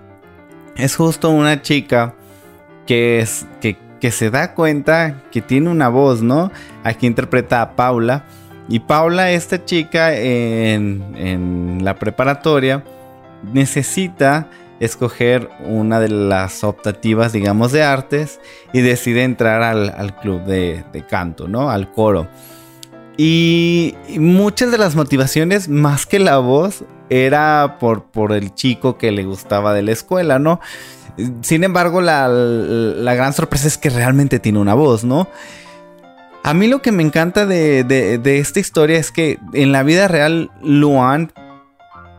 [0.77, 2.13] es justo una chica
[2.85, 6.51] que, es, que, que se da cuenta que tiene una voz, ¿no?
[6.83, 8.25] Aquí interpreta a Paula.
[8.67, 12.83] Y Paula, esta chica en, en la preparatoria,
[13.43, 18.39] necesita escoger una de las optativas, digamos, de artes
[18.73, 21.69] y decide entrar al, club de, canto, ¿no?
[21.69, 22.27] Al coro.
[23.17, 29.11] Y, muchas de las motivaciones, más que la voz, era por, por el chico que
[29.11, 30.59] le gustaba de la escuela, ¿no?
[31.41, 35.29] Sin embargo, la, gran sorpresa es que realmente tiene una voz, ¿no?
[36.43, 40.07] A mí lo que me encanta de, de esta historia es que en la vida
[40.07, 41.31] real, Luan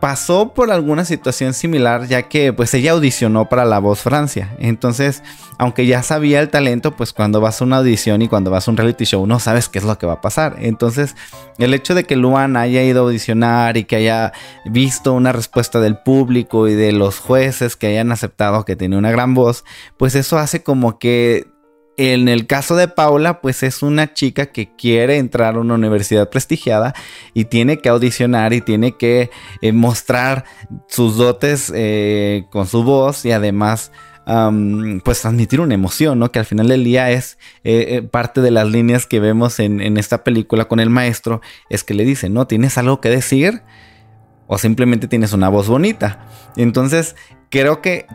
[0.00, 4.54] pasó por alguna situación similar ya que pues ella audicionó para La Voz Francia.
[4.58, 5.22] Entonces,
[5.58, 8.70] aunque ya sabía el talento, pues cuando vas a una audición y cuando vas a
[8.70, 10.56] un reality show no sabes qué es lo que va a pasar.
[10.60, 11.16] Entonces,
[11.58, 14.32] el hecho de que Luan haya ido a audicionar y que haya
[14.64, 19.10] visto una respuesta del público y de los jueces que hayan aceptado que tiene una
[19.10, 19.64] gran voz,
[19.96, 21.55] pues eso hace como que
[21.96, 26.28] en el caso de Paula, pues es una chica que quiere entrar a una universidad
[26.28, 26.94] prestigiada
[27.32, 29.30] y tiene que audicionar y tiene que
[29.62, 30.44] eh, mostrar
[30.88, 33.92] sus dotes eh, con su voz y además
[35.04, 36.32] pues transmitir una emoción, ¿no?
[36.32, 39.98] Que al final del día es eh, parte de las líneas que vemos en, en,
[39.98, 41.40] esta película con el maestro,
[41.70, 42.48] es que le dice, ¿no?
[42.48, 43.62] ¿Tienes algo que decir?
[44.48, 46.26] O simplemente tienes una voz bonita.
[46.56, 47.14] Entonces,
[47.50, 48.06] creo que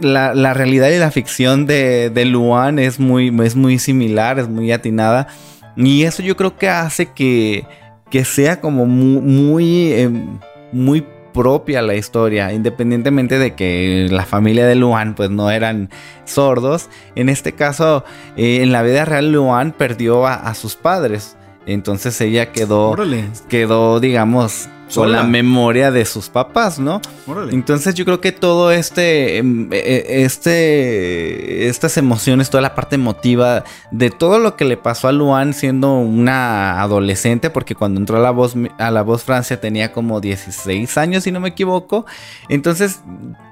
[0.00, 4.72] la, realidad y la ficción de, de Luan es muy, es muy similar, es muy
[4.72, 5.28] atinada.
[5.76, 7.64] Y eso yo creo que hace que,
[8.10, 10.38] que sea como muy, muy, em,
[10.72, 15.88] muy propia la historia, independientemente de que la familia de Luan pues no eran
[16.24, 16.90] sordos.
[17.14, 18.04] En este caso,
[18.36, 21.36] eh, en la vida real Luan perdió a, a sus padres.
[21.64, 23.24] Entonces ella quedó, Órale.
[23.48, 27.00] quedó, digamos, con la memoria de sus papás, ¿no?
[27.26, 27.52] Órale.
[27.52, 33.64] Entonces yo creo que todo este, em, eh, este, estas emociones, toda la parte emotiva
[33.90, 38.20] de todo lo que le pasó a Luan siendo una adolescente, porque cuando entró a
[38.20, 42.06] la voz, a la voz Francia tenía como 16 años, si no me equivoco.
[42.48, 43.00] Entonces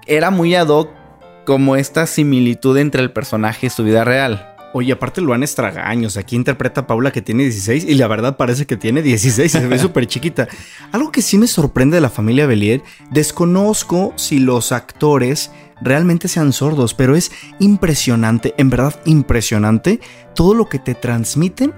[0.07, 0.91] era muy ad hoc
[1.45, 4.50] como esta similitud entre el personaje y su vida real.
[4.73, 8.67] Oye, aparte Luan Estragaños, aquí interpreta a Paula que tiene 16 y la verdad parece
[8.67, 10.47] que tiene 16, se ve súper chiquita.
[10.93, 15.51] Algo que sí me sorprende de la familia Belier, desconozco si los actores
[15.81, 19.99] realmente sean sordos, pero es impresionante, en verdad impresionante,
[20.37, 21.73] todo lo que te transmiten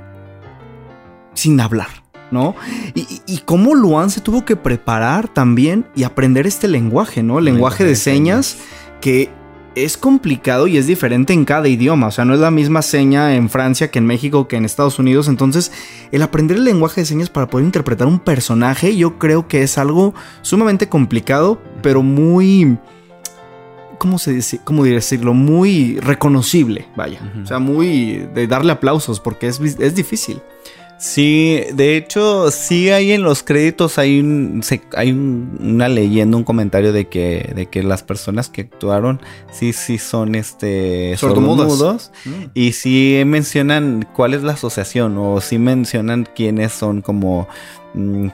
[1.35, 1.89] sin hablar.
[2.31, 2.55] ¿No?
[2.95, 7.39] Y, y- y cómo Luan se tuvo que preparar también y aprender este lenguaje, ¿no?
[7.39, 8.57] El lenguaje de señas
[9.03, 9.29] que
[9.75, 12.09] es complicado y es diferente en cada idioma.
[12.09, 14.99] O sea, no es la misma seña en Francia que en México que en Estados
[14.99, 15.29] Unidos.
[15.29, 15.73] Entonces,
[16.11, 19.79] el aprender el lenguaje de señas para poder interpretar un personaje, yo creo que es
[19.79, 22.79] algo sumamente complicado, pero muy.
[23.99, 24.61] ¿Cómo se dice?
[24.65, 25.33] ¿Cómo decirlo?
[25.33, 27.21] Muy reconocible, vaya.
[27.43, 30.41] O sea, muy de darle aplausos porque es, es difícil.
[31.05, 36.37] Sí, de hecho, sí hay en los créditos, hay, un, se- hay un- una leyenda,
[36.37, 42.13] un comentario de que, de que las personas que actuaron sí, sí son este sordomudos.
[42.25, 42.31] Mm.
[42.55, 47.49] Y sí mencionan cuál es la asociación o sí mencionan quiénes son como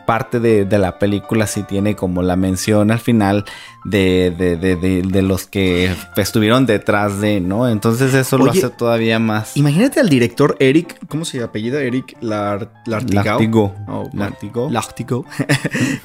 [0.07, 3.45] parte de, de la película, si tiene como la mención al final
[3.85, 7.69] de, de, de- los que estuvieron detrás de, ¿no?
[7.69, 9.57] Entonces eso lo hace todavía más...
[9.57, 11.81] Imagínate al director Eric, ¿cómo se apellida?
[11.83, 13.25] Eric Lar- Lartigau.
[13.25, 13.75] Lartigo.
[13.89, 14.71] Oh, Lartigo.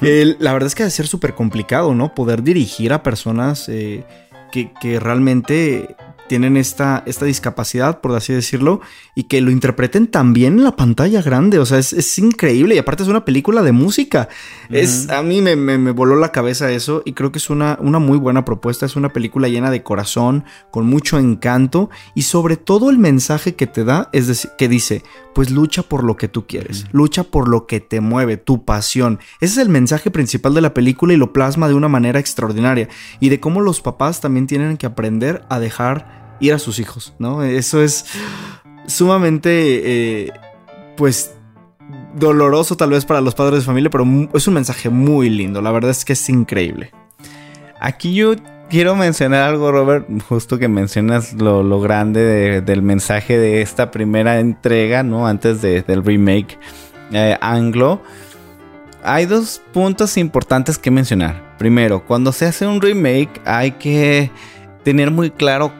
[0.00, 2.14] La verdad es que ha de ser súper complicado, ¿no?
[2.14, 4.04] Poder dirigir a personas eh,
[4.52, 5.94] que, que realmente
[6.28, 8.80] tienen esta, esta discapacidad, por así decirlo,
[9.14, 11.58] y que lo interpreten también en la pantalla grande.
[11.58, 12.74] O sea, es, es increíble.
[12.74, 14.28] Y aparte es una película de música.
[14.70, 17.78] Es, a mí me, me- me voló la cabeza eso y creo que es una,
[17.80, 18.86] una muy buena propuesta.
[18.86, 23.66] Es una película llena de corazón, con mucho encanto y sobre todo el mensaje que
[23.66, 25.02] te da es decir, que dice,
[25.34, 29.18] pues lucha por lo que tú quieres, lucha por lo que te mueve, tu pasión.
[29.40, 32.88] Ese es el mensaje principal de la película y lo plasma de una manera extraordinaria
[33.20, 37.14] y de cómo los papás también tienen que aprender a dejar ir a sus hijos,
[37.18, 37.42] ¿no?
[37.42, 38.06] Eso es
[38.86, 40.32] sumamente, eh,
[40.96, 41.34] pues,
[42.16, 44.04] doloroso tal vez para los padres de familia, pero
[44.34, 45.60] es un mensaje muy lindo.
[45.62, 46.92] La verdad es que es increíble.
[47.80, 48.34] Aquí yo
[48.70, 54.38] quiero mencionar algo, Robert, justo que mencionas lo, grande de- del mensaje de esta primera
[54.40, 55.26] entrega, ¿no?
[55.26, 56.58] Antes de- del remake
[57.12, 58.00] eh, anglo.
[59.02, 61.56] Hay dos puntos importantes que mencionar.
[61.58, 64.30] Primero, cuando se hace un remake hay que
[64.82, 65.70] tener muy claro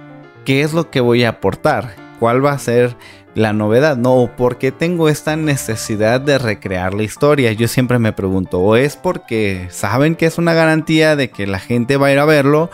[0.44, 2.96] qué es lo que voy a aportar, cuál va a ser
[3.34, 7.52] la novedad, no, o por qué tengo esta necesidad de recrear la historia.
[7.52, 11.58] Yo siempre me pregunto, o es porque saben que es una garantía de que la
[11.58, 12.70] gente va a ir a verlo,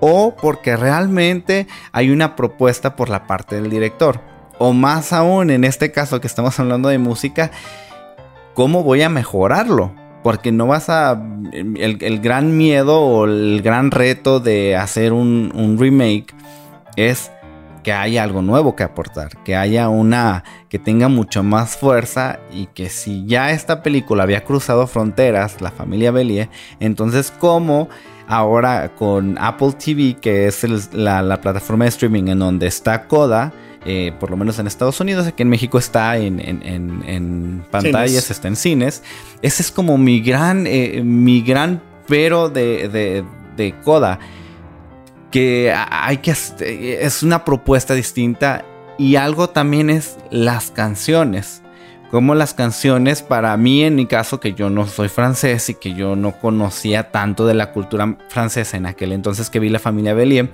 [0.00, 4.20] o porque realmente hay una propuesta por la parte del director.
[4.58, 7.50] O más aún, en este caso que estamos hablando de música,
[8.54, 9.92] ¿cómo voy a mejorarlo?
[10.22, 11.22] Porque no vas a...
[11.52, 16.34] El, gran miedo o el gran reto de hacer un remake
[17.06, 17.30] es
[17.84, 22.66] que haya algo nuevo que aportar, que haya una que tenga mucho más fuerza y
[22.66, 26.48] que si ya esta película había cruzado fronteras, la familia Bellier,
[26.80, 27.88] entonces cómo
[28.26, 33.06] ahora con Apple TV, que es el- la, la plataforma de streaming en donde está
[33.06, 33.52] Coda,
[33.86, 37.64] eh, por lo menos en Estados Unidos, aquí en México está en, en- en- en
[37.70, 38.30] pantallas, Cines.
[38.30, 39.02] está en cines.
[39.40, 43.24] Ese es como mi gran, eh, mi gran pero de, de,
[43.56, 44.18] de Coda
[45.30, 46.34] que hay que
[47.00, 48.64] es una propuesta distinta
[48.98, 51.62] y algo también es las canciones.
[52.10, 55.92] Como las canciones, para mí en mi caso, que yo no soy francés y que
[55.92, 60.14] yo no conocía tanto de la cultura francesa en aquel entonces que vi la familia
[60.14, 60.50] Bellier,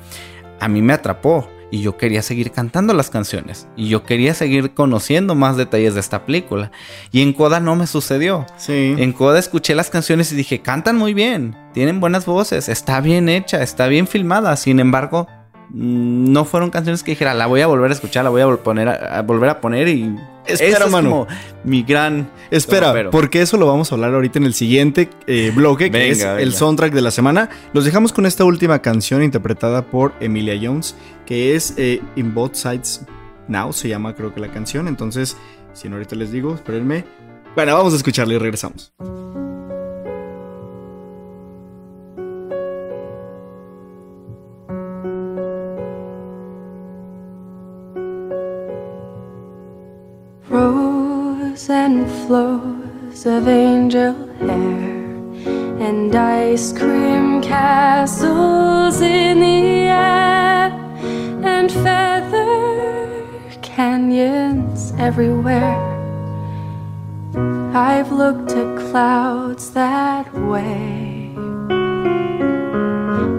[0.59, 4.75] a mí me atrapó y yo quería seguir cantando las canciones y yo quería seguir
[4.75, 6.73] conociendo más detalles de esta película.
[7.13, 8.47] Y en Coda no me sucedió.
[8.57, 8.95] Sí.
[8.99, 13.29] En Coda escuché las canciones y dije, cantan muy bien, tienen buenas voces, está bien
[13.29, 14.57] hecha, está bien filmada.
[14.57, 15.27] Sin embargo,
[15.69, 18.47] mm, no fueron canciones que dijera, la voy a volver a escuchar, la voy a,
[18.47, 20.17] vol- poner a, a volver a poner y...
[20.47, 21.09] Espera, es mano.
[21.11, 21.27] como
[21.65, 22.29] mi gran...
[22.51, 25.99] Espera, pero- porque eso lo vamos a hablar ahorita en el siguiente eh, bloque, que
[25.99, 26.53] Venga, es el venga.
[26.59, 27.49] soundtrack de la semana.
[27.73, 30.97] Los dejamos con esta última canción interpretada por Emilia Jones,
[31.27, 33.07] que es eh, In Both Sides
[33.49, 34.87] Now, se llama creo que la canción.
[34.87, 35.37] Entonces,
[35.73, 37.05] si no ahorita les digo, espérenme.
[37.55, 38.93] Bueno, vamos a escucharla y regresamos.
[50.55, 55.15] Ebbs and flows of angel hair
[55.87, 60.71] and ice cream castles in the air
[61.43, 65.81] and feather canyons everywhere.
[67.75, 71.33] I've looked at clouds that way,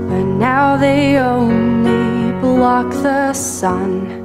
[0.09, 4.24] but now they only block the sun.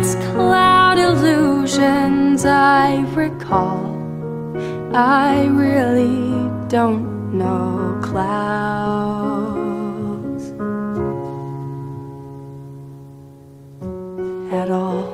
[0.00, 3.84] it's cloud illusions I recall.
[4.96, 9.24] I really don't know clouds
[14.54, 15.04] at all.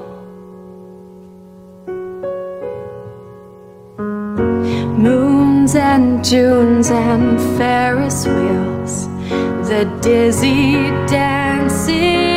[4.97, 9.09] Moons and Junes and Ferris wheels,
[9.68, 12.36] the dizzy dancing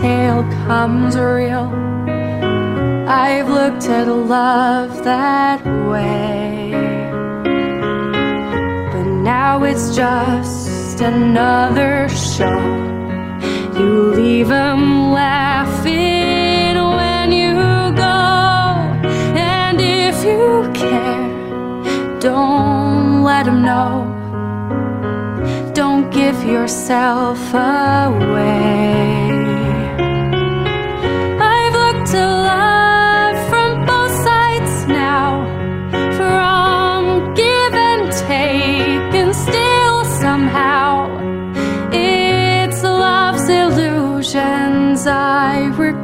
[0.00, 1.68] tale comes real.
[3.06, 6.72] I've looked at love that way,
[8.92, 12.60] but now it's just another show.
[13.78, 17.54] You leave 'em laughing when you
[18.08, 18.20] go,
[19.36, 21.28] and if you care,
[22.18, 24.06] don't let 'em know.
[25.74, 29.31] Don't give yourself away.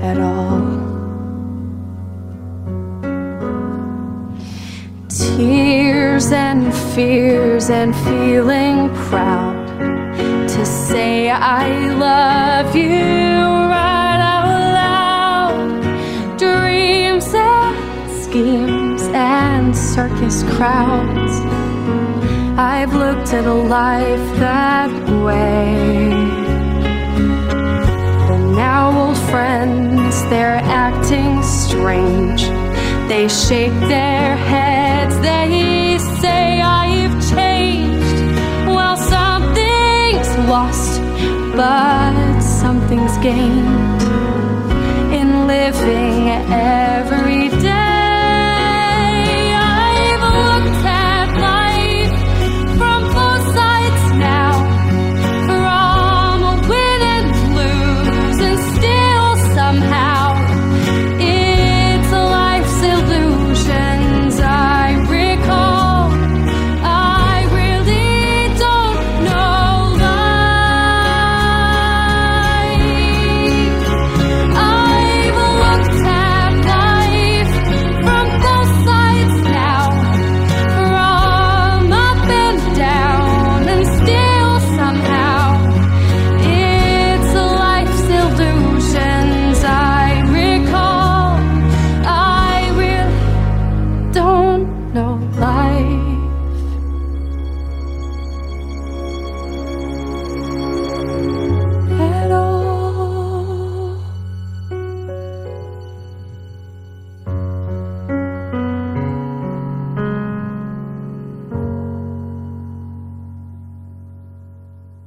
[0.00, 0.60] at all.
[5.08, 9.66] Tears and fears and feeling proud
[10.48, 13.19] to say I love you
[20.30, 21.40] circus crowds.
[22.58, 24.90] I've looked at a life that
[25.24, 26.12] way.
[28.30, 32.42] And now old friends, they're acting strange.
[33.08, 38.20] They shake their heads, they say I've changed.
[38.68, 41.00] Well, something's lost,
[41.56, 44.02] but something's gained
[45.12, 46.28] in living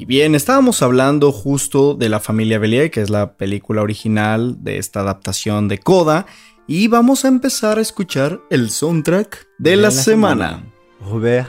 [0.03, 4.77] Y bien, estábamos hablando justo de la familia Bellier, que es la película original de
[4.77, 6.25] esta adaptación de Coda,
[6.67, 10.61] y vamos a empezar a escuchar el soundtrack de la, semana.
[10.99, 11.47] Robert,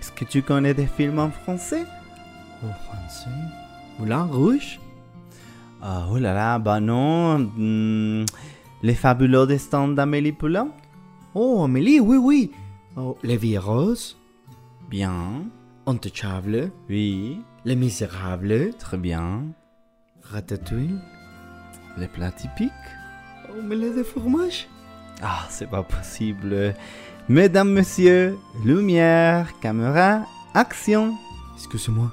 [0.00, 1.84] est-ce que tu connais des films en français
[3.98, 4.80] Moulin Rouge
[5.82, 7.38] Ah, Oh là là, bah non.
[7.54, 8.24] hmm,
[8.82, 10.68] les fabuleux destins d'Amélie Poulain
[11.34, 12.50] Oh, Amélie, oui, oui.
[12.96, 14.16] Oh, Les Vies Roses,
[14.88, 15.50] Bien.
[15.86, 17.42] Intouchable, Oui.
[17.64, 19.44] Les Misérables, Très bien.
[20.22, 20.98] Ratatouille,
[21.96, 22.72] Les plats typiques
[23.58, 24.68] Omelette de fromage.
[25.22, 26.74] Ah, c'est pas possible.
[27.28, 31.14] Mesdames, messieurs, lumière, caméra, action.
[31.56, 32.12] Excuse-moi.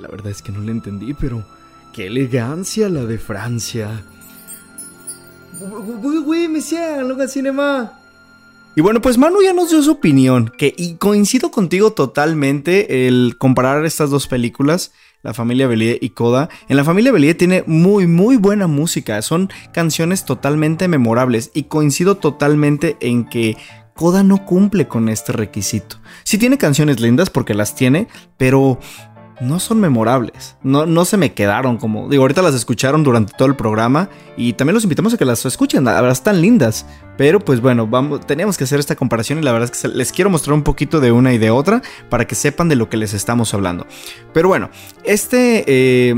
[0.00, 1.42] La verdad es que no le entendí, pero
[1.92, 3.88] qué elegancia la de Francia.
[5.60, 7.92] Oui, oui, monsieur, luego cinema.
[8.78, 13.34] Y bueno, pues Manu ya nos dio su opinión, que y coincido contigo totalmente el
[13.36, 14.92] comparar estas dos películas,
[15.24, 16.48] La familia Bellier y Coda.
[16.68, 22.18] En La familia Bellier tiene muy muy buena música, son canciones totalmente memorables y coincido
[22.18, 23.56] totalmente en que
[23.96, 25.96] Coda no cumple con este requisito.
[26.22, 28.06] Sí tiene canciones lindas porque las tiene,
[28.36, 28.78] pero
[29.40, 30.56] no son memorables.
[30.62, 32.08] No, no se me quedaron como.
[32.08, 34.08] Digo, ahorita las escucharon durante todo el programa.
[34.36, 35.84] Y también los invitamos a que las escuchen.
[35.84, 36.86] La verdad están lindas.
[37.16, 39.38] Pero pues bueno, vamos, teníamos que hacer esta comparación.
[39.38, 41.82] Y la verdad es que les quiero mostrar un poquito de una y de otra.
[42.08, 43.86] Para que sepan de lo que les estamos hablando.
[44.32, 44.70] Pero bueno,
[45.04, 46.14] este eh,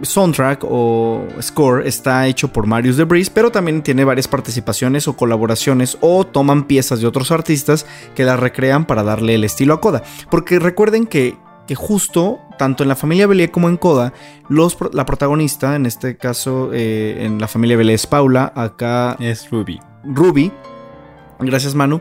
[0.00, 3.28] soundtrack o score está hecho por Marius DeBris.
[3.28, 5.98] Pero también tiene varias participaciones o colaboraciones.
[6.00, 10.02] O toman piezas de otros artistas que las recrean para darle el estilo a Coda.
[10.30, 14.12] Porque recuerden que que justo, tanto en la familia Bellier como en Coda,
[14.48, 19.50] los, la protagonista, en este caso eh, en la familia Bellier es Paula, acá es
[19.50, 19.80] Ruby.
[20.04, 20.52] Ruby,
[21.40, 22.00] gracias Manu.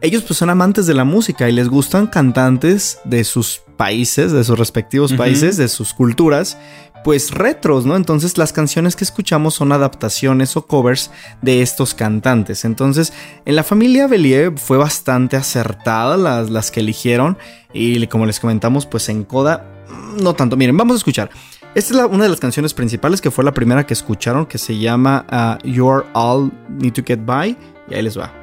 [0.00, 4.42] Ellos pues son amantes de la música y les gustan cantantes de sus países, de
[4.42, 6.58] sus respectivos países, de sus culturas,
[7.04, 7.94] pues retros, ¿no?
[7.94, 12.64] Entonces las canciones que escuchamos son adaptaciones o covers de estos cantantes.
[12.64, 13.12] Entonces
[13.44, 17.38] en la familia Bellier fue bastante acertada las, las que eligieron
[17.72, 19.79] y como les comentamos pues en Coda
[20.20, 20.56] no tanto.
[20.56, 21.30] Miren, vamos a escuchar.
[21.74, 24.76] Esta es una de las canciones principales que fue la primera que escucharon que se
[24.76, 27.56] llama uh, You're All Need to Get By
[27.88, 28.40] y ahí les va.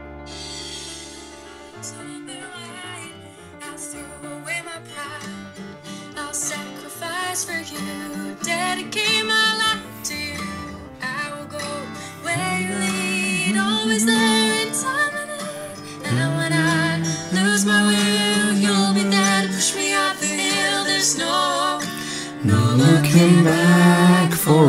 [22.78, 24.66] Looking back for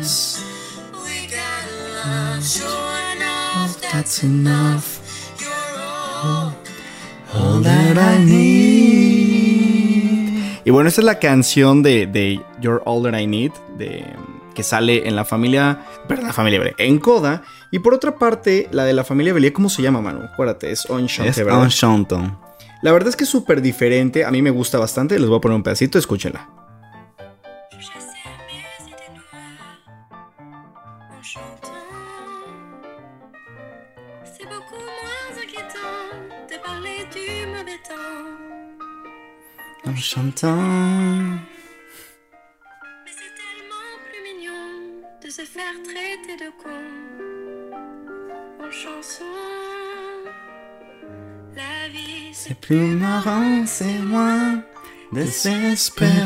[0.00, 0.42] us.
[3.92, 5.00] That's enough.
[7.34, 8.66] All that I need.
[10.64, 14.04] Y bueno, esta es la canción de, de You're All That I Need, de,
[14.54, 17.42] que sale en la familia, perdón, la familia Belé, en Coda.
[17.70, 20.22] Y por otra parte, la de la familia Belé, ¿cómo se llama, Manu?
[20.24, 21.68] Acuérdate, es Enchanté, Es ¿verdad?
[22.82, 25.40] La verdad es que es súper diferente, a mí me gusta bastante, les voy a
[25.40, 26.48] poner un pedacito, escúchenla.
[34.24, 36.04] C'est beaucoup moins inquiétant
[36.50, 38.26] de parler du mauvais temps.
[39.90, 40.46] Enchanté.
[43.04, 44.68] Mais c'est tellement plus mignon
[45.22, 46.84] de se faire traiter de con.
[48.62, 49.24] En chanson,
[52.36, 53.98] c'est plus marrant, c'est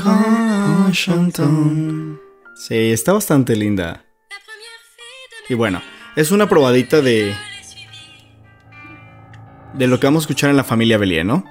[0.04, 2.18] en chantant.
[2.56, 4.04] Sí, está bastante linda.
[5.48, 5.80] Y bueno,
[6.16, 7.32] es una probadita de.
[9.74, 11.44] de lo que vamos a escuchar en la familia Bellier, ¿no?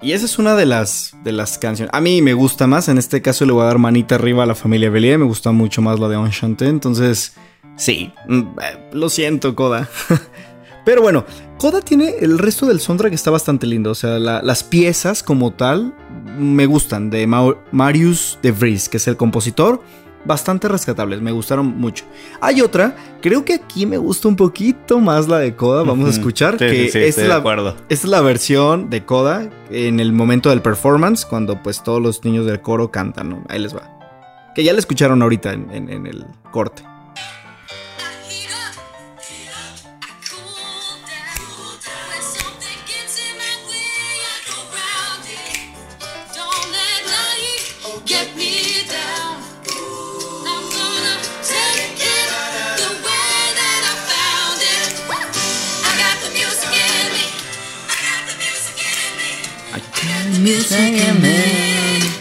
[0.00, 1.92] Y esa es una de las, de las canciones.
[1.92, 2.88] A mí me gusta más.
[2.88, 5.18] En este caso le voy a dar manita arriba a la familia Bellier.
[5.18, 6.68] Me gusta mucho más la de Enchanté.
[6.68, 7.34] Entonces,
[7.76, 8.12] sí.
[8.28, 9.88] mm, eh, Lo siento, Coda.
[10.88, 11.26] Pero bueno,
[11.58, 13.90] Coda tiene el resto del soundtrack que está bastante lindo.
[13.90, 15.92] O sea, la- las piezas como tal
[16.38, 17.10] me gustan.
[17.10, 19.82] De Marius de Vries, que es el compositor.
[20.24, 22.06] Bastante rescatables, me gustaron mucho.
[22.40, 25.82] Hay otra, creo que aquí me gusta un poquito más la de Coda.
[25.82, 26.52] Vamos a escuchar.
[26.54, 27.76] Sí, que sí, sí, es de la, acuerdo.
[27.90, 32.24] esta es la versión de Coda en el momento del performance, cuando pues todos los
[32.24, 33.44] niños del coro cantan, ¿no?
[33.50, 33.82] Ahí les va.
[34.54, 36.82] Que ya la escucharon ahorita en- en- en el corte.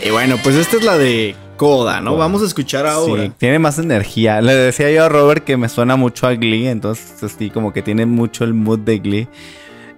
[0.04, 2.18] Y bueno, pues esta es la de Coda, ¿no?
[2.18, 3.24] Vamos a escuchar ahora.
[3.24, 4.42] Sí, tiene más energía.
[4.42, 7.82] Le decía yo a Robert que me suena mucho a Glee, entonces sí, como que
[7.82, 9.28] tiene mucho el mood de Glee.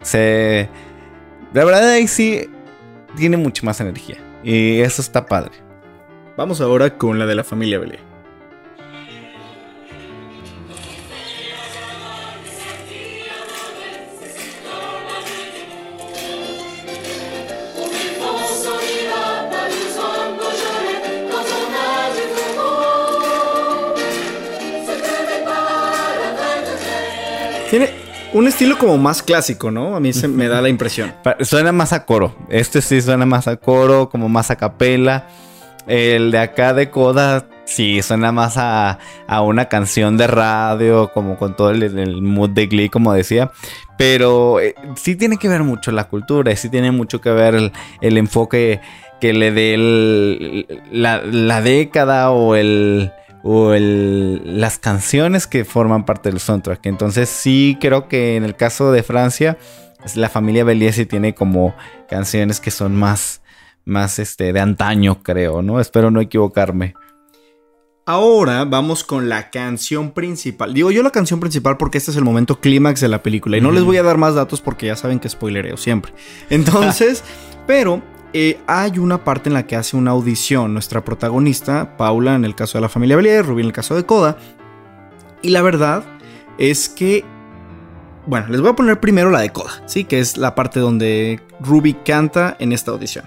[0.02, 0.70] Se...
[1.54, 2.50] La verdad ahí sí
[3.18, 4.18] tiene mucha más energía.
[4.44, 5.52] Y eso está padre.
[6.38, 8.09] Vamos ahora con la de la familia Belé.
[27.70, 27.90] Tiene
[28.34, 29.96] un estilo como más clásico, ¿no?
[29.96, 31.14] A mí se me da la impresión.
[31.42, 32.36] Suena más a coro.
[32.50, 35.28] Este sí suena más a coro, como más a capela.
[35.88, 41.38] El de acá de Coda sí suena más a, a una canción de radio, como
[41.38, 43.52] con todo el, mood de Glee, como decía.
[43.98, 47.56] Pero eh, sí tiene que ver mucho la cultura, y sí tiene mucho que ver
[47.56, 48.82] el, el enfoque
[49.20, 53.12] que le dé la, la década o el
[53.44, 56.86] o el, las canciones que forman parte del soundtrack.
[56.86, 59.58] Entonces sí creo que en el caso de Francia,
[60.16, 61.76] la familia Bellier sí tiene como
[62.10, 63.42] canciones que son más,
[63.86, 65.80] más este, de antaño, creo, ¿no?
[65.80, 66.94] Espero no equivocarme.
[68.06, 70.74] Ahora vamos con la canción principal.
[70.74, 73.58] Digo yo la canción principal porque este es el momento clímax de la película.
[73.58, 76.12] Y no les voy a dar más datos porque ya saben que spoilereo siempre.
[76.50, 77.24] Entonces,
[77.68, 78.02] pero
[78.34, 82.56] eh, hay una parte en la que hace una audición nuestra protagonista, Paula en el
[82.56, 84.38] caso de la familia Belier, Rubí en el caso de Coda.
[85.42, 86.04] Y la verdad
[86.58, 87.26] es que...
[88.28, 90.04] Bueno, les voy a poner primero la de Coda, ¿sí?
[90.04, 93.26] Que es la parte donde Ruby canta en esta audición.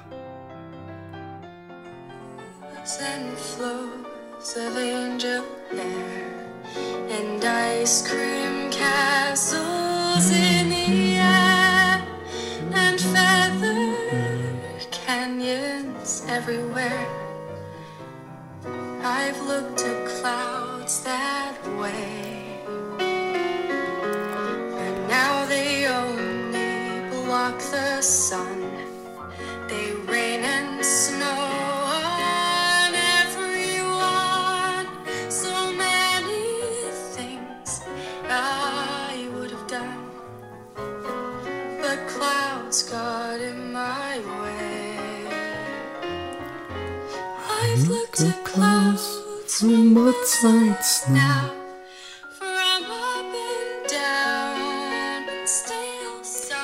[19.52, 22.58] Looked at clouds that way,
[24.84, 28.62] and now they only block the sun.
[29.68, 31.51] They rain and snow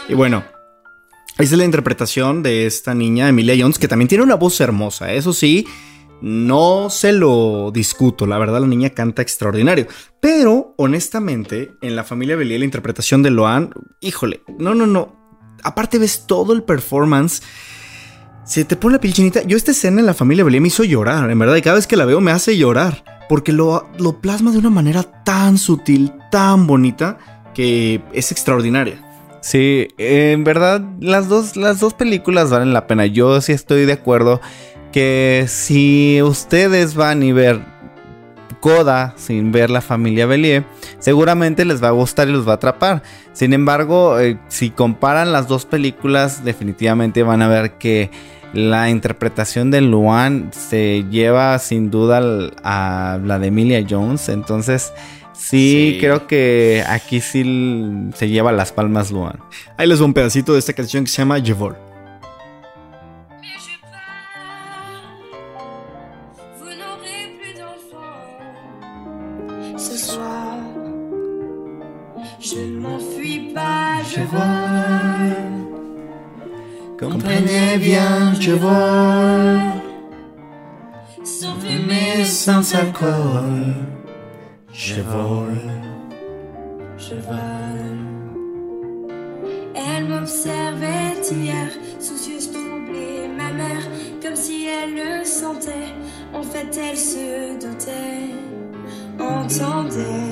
[0.08, 0.42] Y bueno,
[1.38, 5.12] esa es la interpretación de esta niña, Emilia Jones, que también tiene una voz hermosa.
[5.12, 5.66] Eso sí,
[6.20, 8.26] no se lo discuto.
[8.26, 9.86] La verdad, la niña canta extraordinario.
[10.20, 15.16] Pero, honestamente, en la familia Bellier, la interpretación de Loan, híjole, no, no, no.
[15.62, 17.42] Aparte, ves todo el performance.
[18.48, 19.42] Se te pone la piel chinita.
[19.42, 21.56] Yo, esta escena en la familia Bellier me hizo llorar, en verdad.
[21.56, 23.04] Y cada vez que la veo me hace llorar.
[23.28, 27.18] Porque lo, lo plasma de una manera tan sutil, tan bonita,
[27.52, 29.04] que es extraordinaria.
[29.42, 33.04] Sí, en verdad las dos, las dos películas valen la pena.
[33.04, 34.40] Yo sí estoy de acuerdo
[34.92, 37.60] que si ustedes van y ver
[38.60, 40.64] Coda sin ver la familia Bellier,
[41.00, 43.02] seguramente les va a gustar y los va a atrapar.
[43.34, 48.10] Sin embargo, eh, si comparan las dos películas, definitivamente van a ver que
[48.52, 52.20] la interpretación de Luan se lleva sin duda
[52.64, 54.28] a la de Emilia Jones.
[54.28, 54.92] Entonces,
[55.32, 55.96] sí, Sí.
[56.00, 59.38] creo que aquí sí se lleva las palmas Luan.
[59.76, 61.54] Ahí les va un pedacito de esta canción que se llama Je
[78.40, 79.60] je vole,
[81.24, 83.74] Sans mais fumer, sans alcool.
[84.72, 85.70] Je vole.
[86.96, 87.98] je vole.
[89.74, 93.84] Elle m'observait hier, soucieuse, troublée, ma mère,
[94.22, 95.94] comme si elle le sentait.
[96.34, 98.34] En fait, elle se doutait,
[99.18, 100.27] entendait.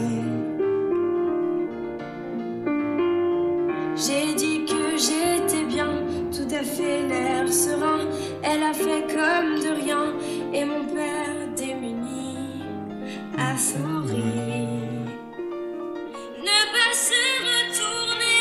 [6.57, 8.09] Tout à fait l'air serein.
[8.42, 10.14] Elle a fait comme de rien,
[10.52, 12.62] et mon père démuni
[13.38, 14.16] a souri.
[16.40, 18.38] Ne pas se retourner,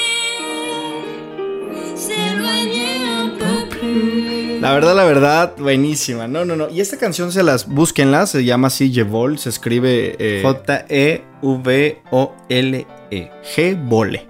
[1.95, 4.59] s'éloigner un peu plus.
[4.59, 6.28] La verdad, la verdad, buenísima.
[6.28, 6.70] No, no, no.
[6.70, 11.26] Y esta canción se las búsquenla, se llama así Je Vol, se escribe eh, J-E-V-O-L-E.
[13.10, 14.28] G Vole.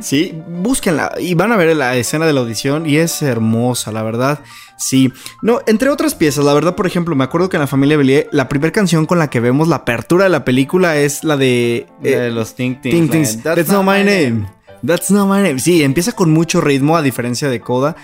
[0.00, 4.02] sí, búsquenla y van a ver la escena de la audición y es hermosa, la
[4.02, 4.40] verdad.
[4.76, 7.96] Sí, no, entre otras piezas, la verdad, por ejemplo, me acuerdo que en la familia
[7.96, 11.36] Bellier, la primera canción con la que vemos la apertura de la película es la
[11.36, 12.94] de, eh, de los Ting Tings.
[12.94, 13.42] Ting Tings.
[13.42, 14.46] That's, not my name.
[14.84, 15.58] That's not my name.
[15.58, 17.96] Sí, empieza con mucho ritmo a diferencia de Coda.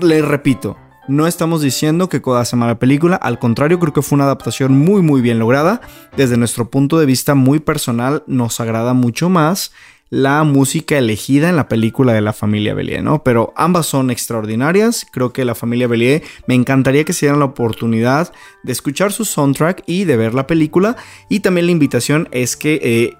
[0.00, 0.76] Le repito,
[1.08, 4.78] no estamos diciendo que Coda hace mala película, al contrario, creo que fue una adaptación
[4.78, 5.80] muy muy bien lograda.
[6.16, 9.72] Desde nuestro punto de vista muy personal, nos agrada mucho más
[10.12, 13.24] la música elegida en la película de la familia Bellier, ¿no?
[13.24, 15.06] Pero ambas son extraordinarias.
[15.10, 18.30] Creo que la familia Bellier me encantaría que se dieran la oportunidad
[18.62, 20.96] de escuchar su soundtrack y de ver la película.
[21.30, 23.16] Y también la invitación es que eh,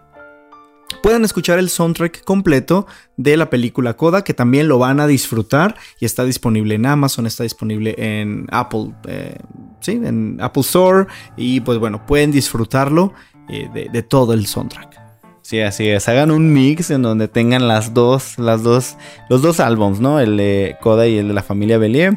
[1.02, 2.86] puedan escuchar el soundtrack completo
[3.16, 7.26] de la película Coda, que también lo van a disfrutar y está disponible en Amazon,
[7.26, 9.36] está disponible en Apple, eh,
[9.80, 13.12] sí, en Apple Store y pues bueno, pueden disfrutarlo
[13.48, 15.00] eh, de, todo el soundtrack.
[15.42, 16.08] Sí, así es.
[16.08, 18.96] Hagan un mix en donde tengan las dos, las dos,
[19.28, 20.20] los dos álbums, ¿no?
[20.20, 22.16] El de Coda y el de la familia Bellier.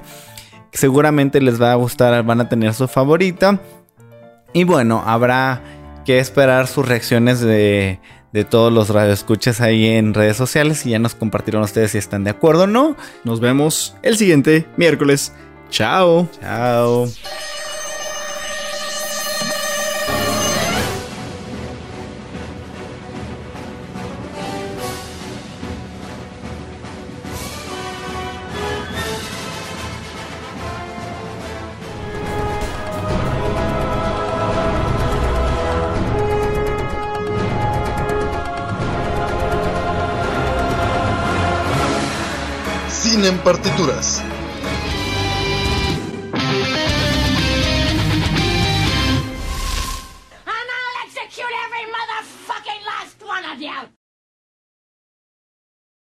[0.72, 3.60] Seguramente les va a gustar, van a tener su favorita.
[4.54, 5.62] Y bueno, habrá
[6.06, 8.00] que esperar sus reacciones de,
[8.32, 12.24] de todos los radioescuchas ahí en redes sociales y ya nos compartirán ustedes si están
[12.24, 12.96] de acuerdo o no.
[13.24, 15.34] Nos vemos el siguiente miércoles.
[15.70, 16.30] Chao.
[16.42, 17.08] Chao.
[43.46, 44.24] Partituras.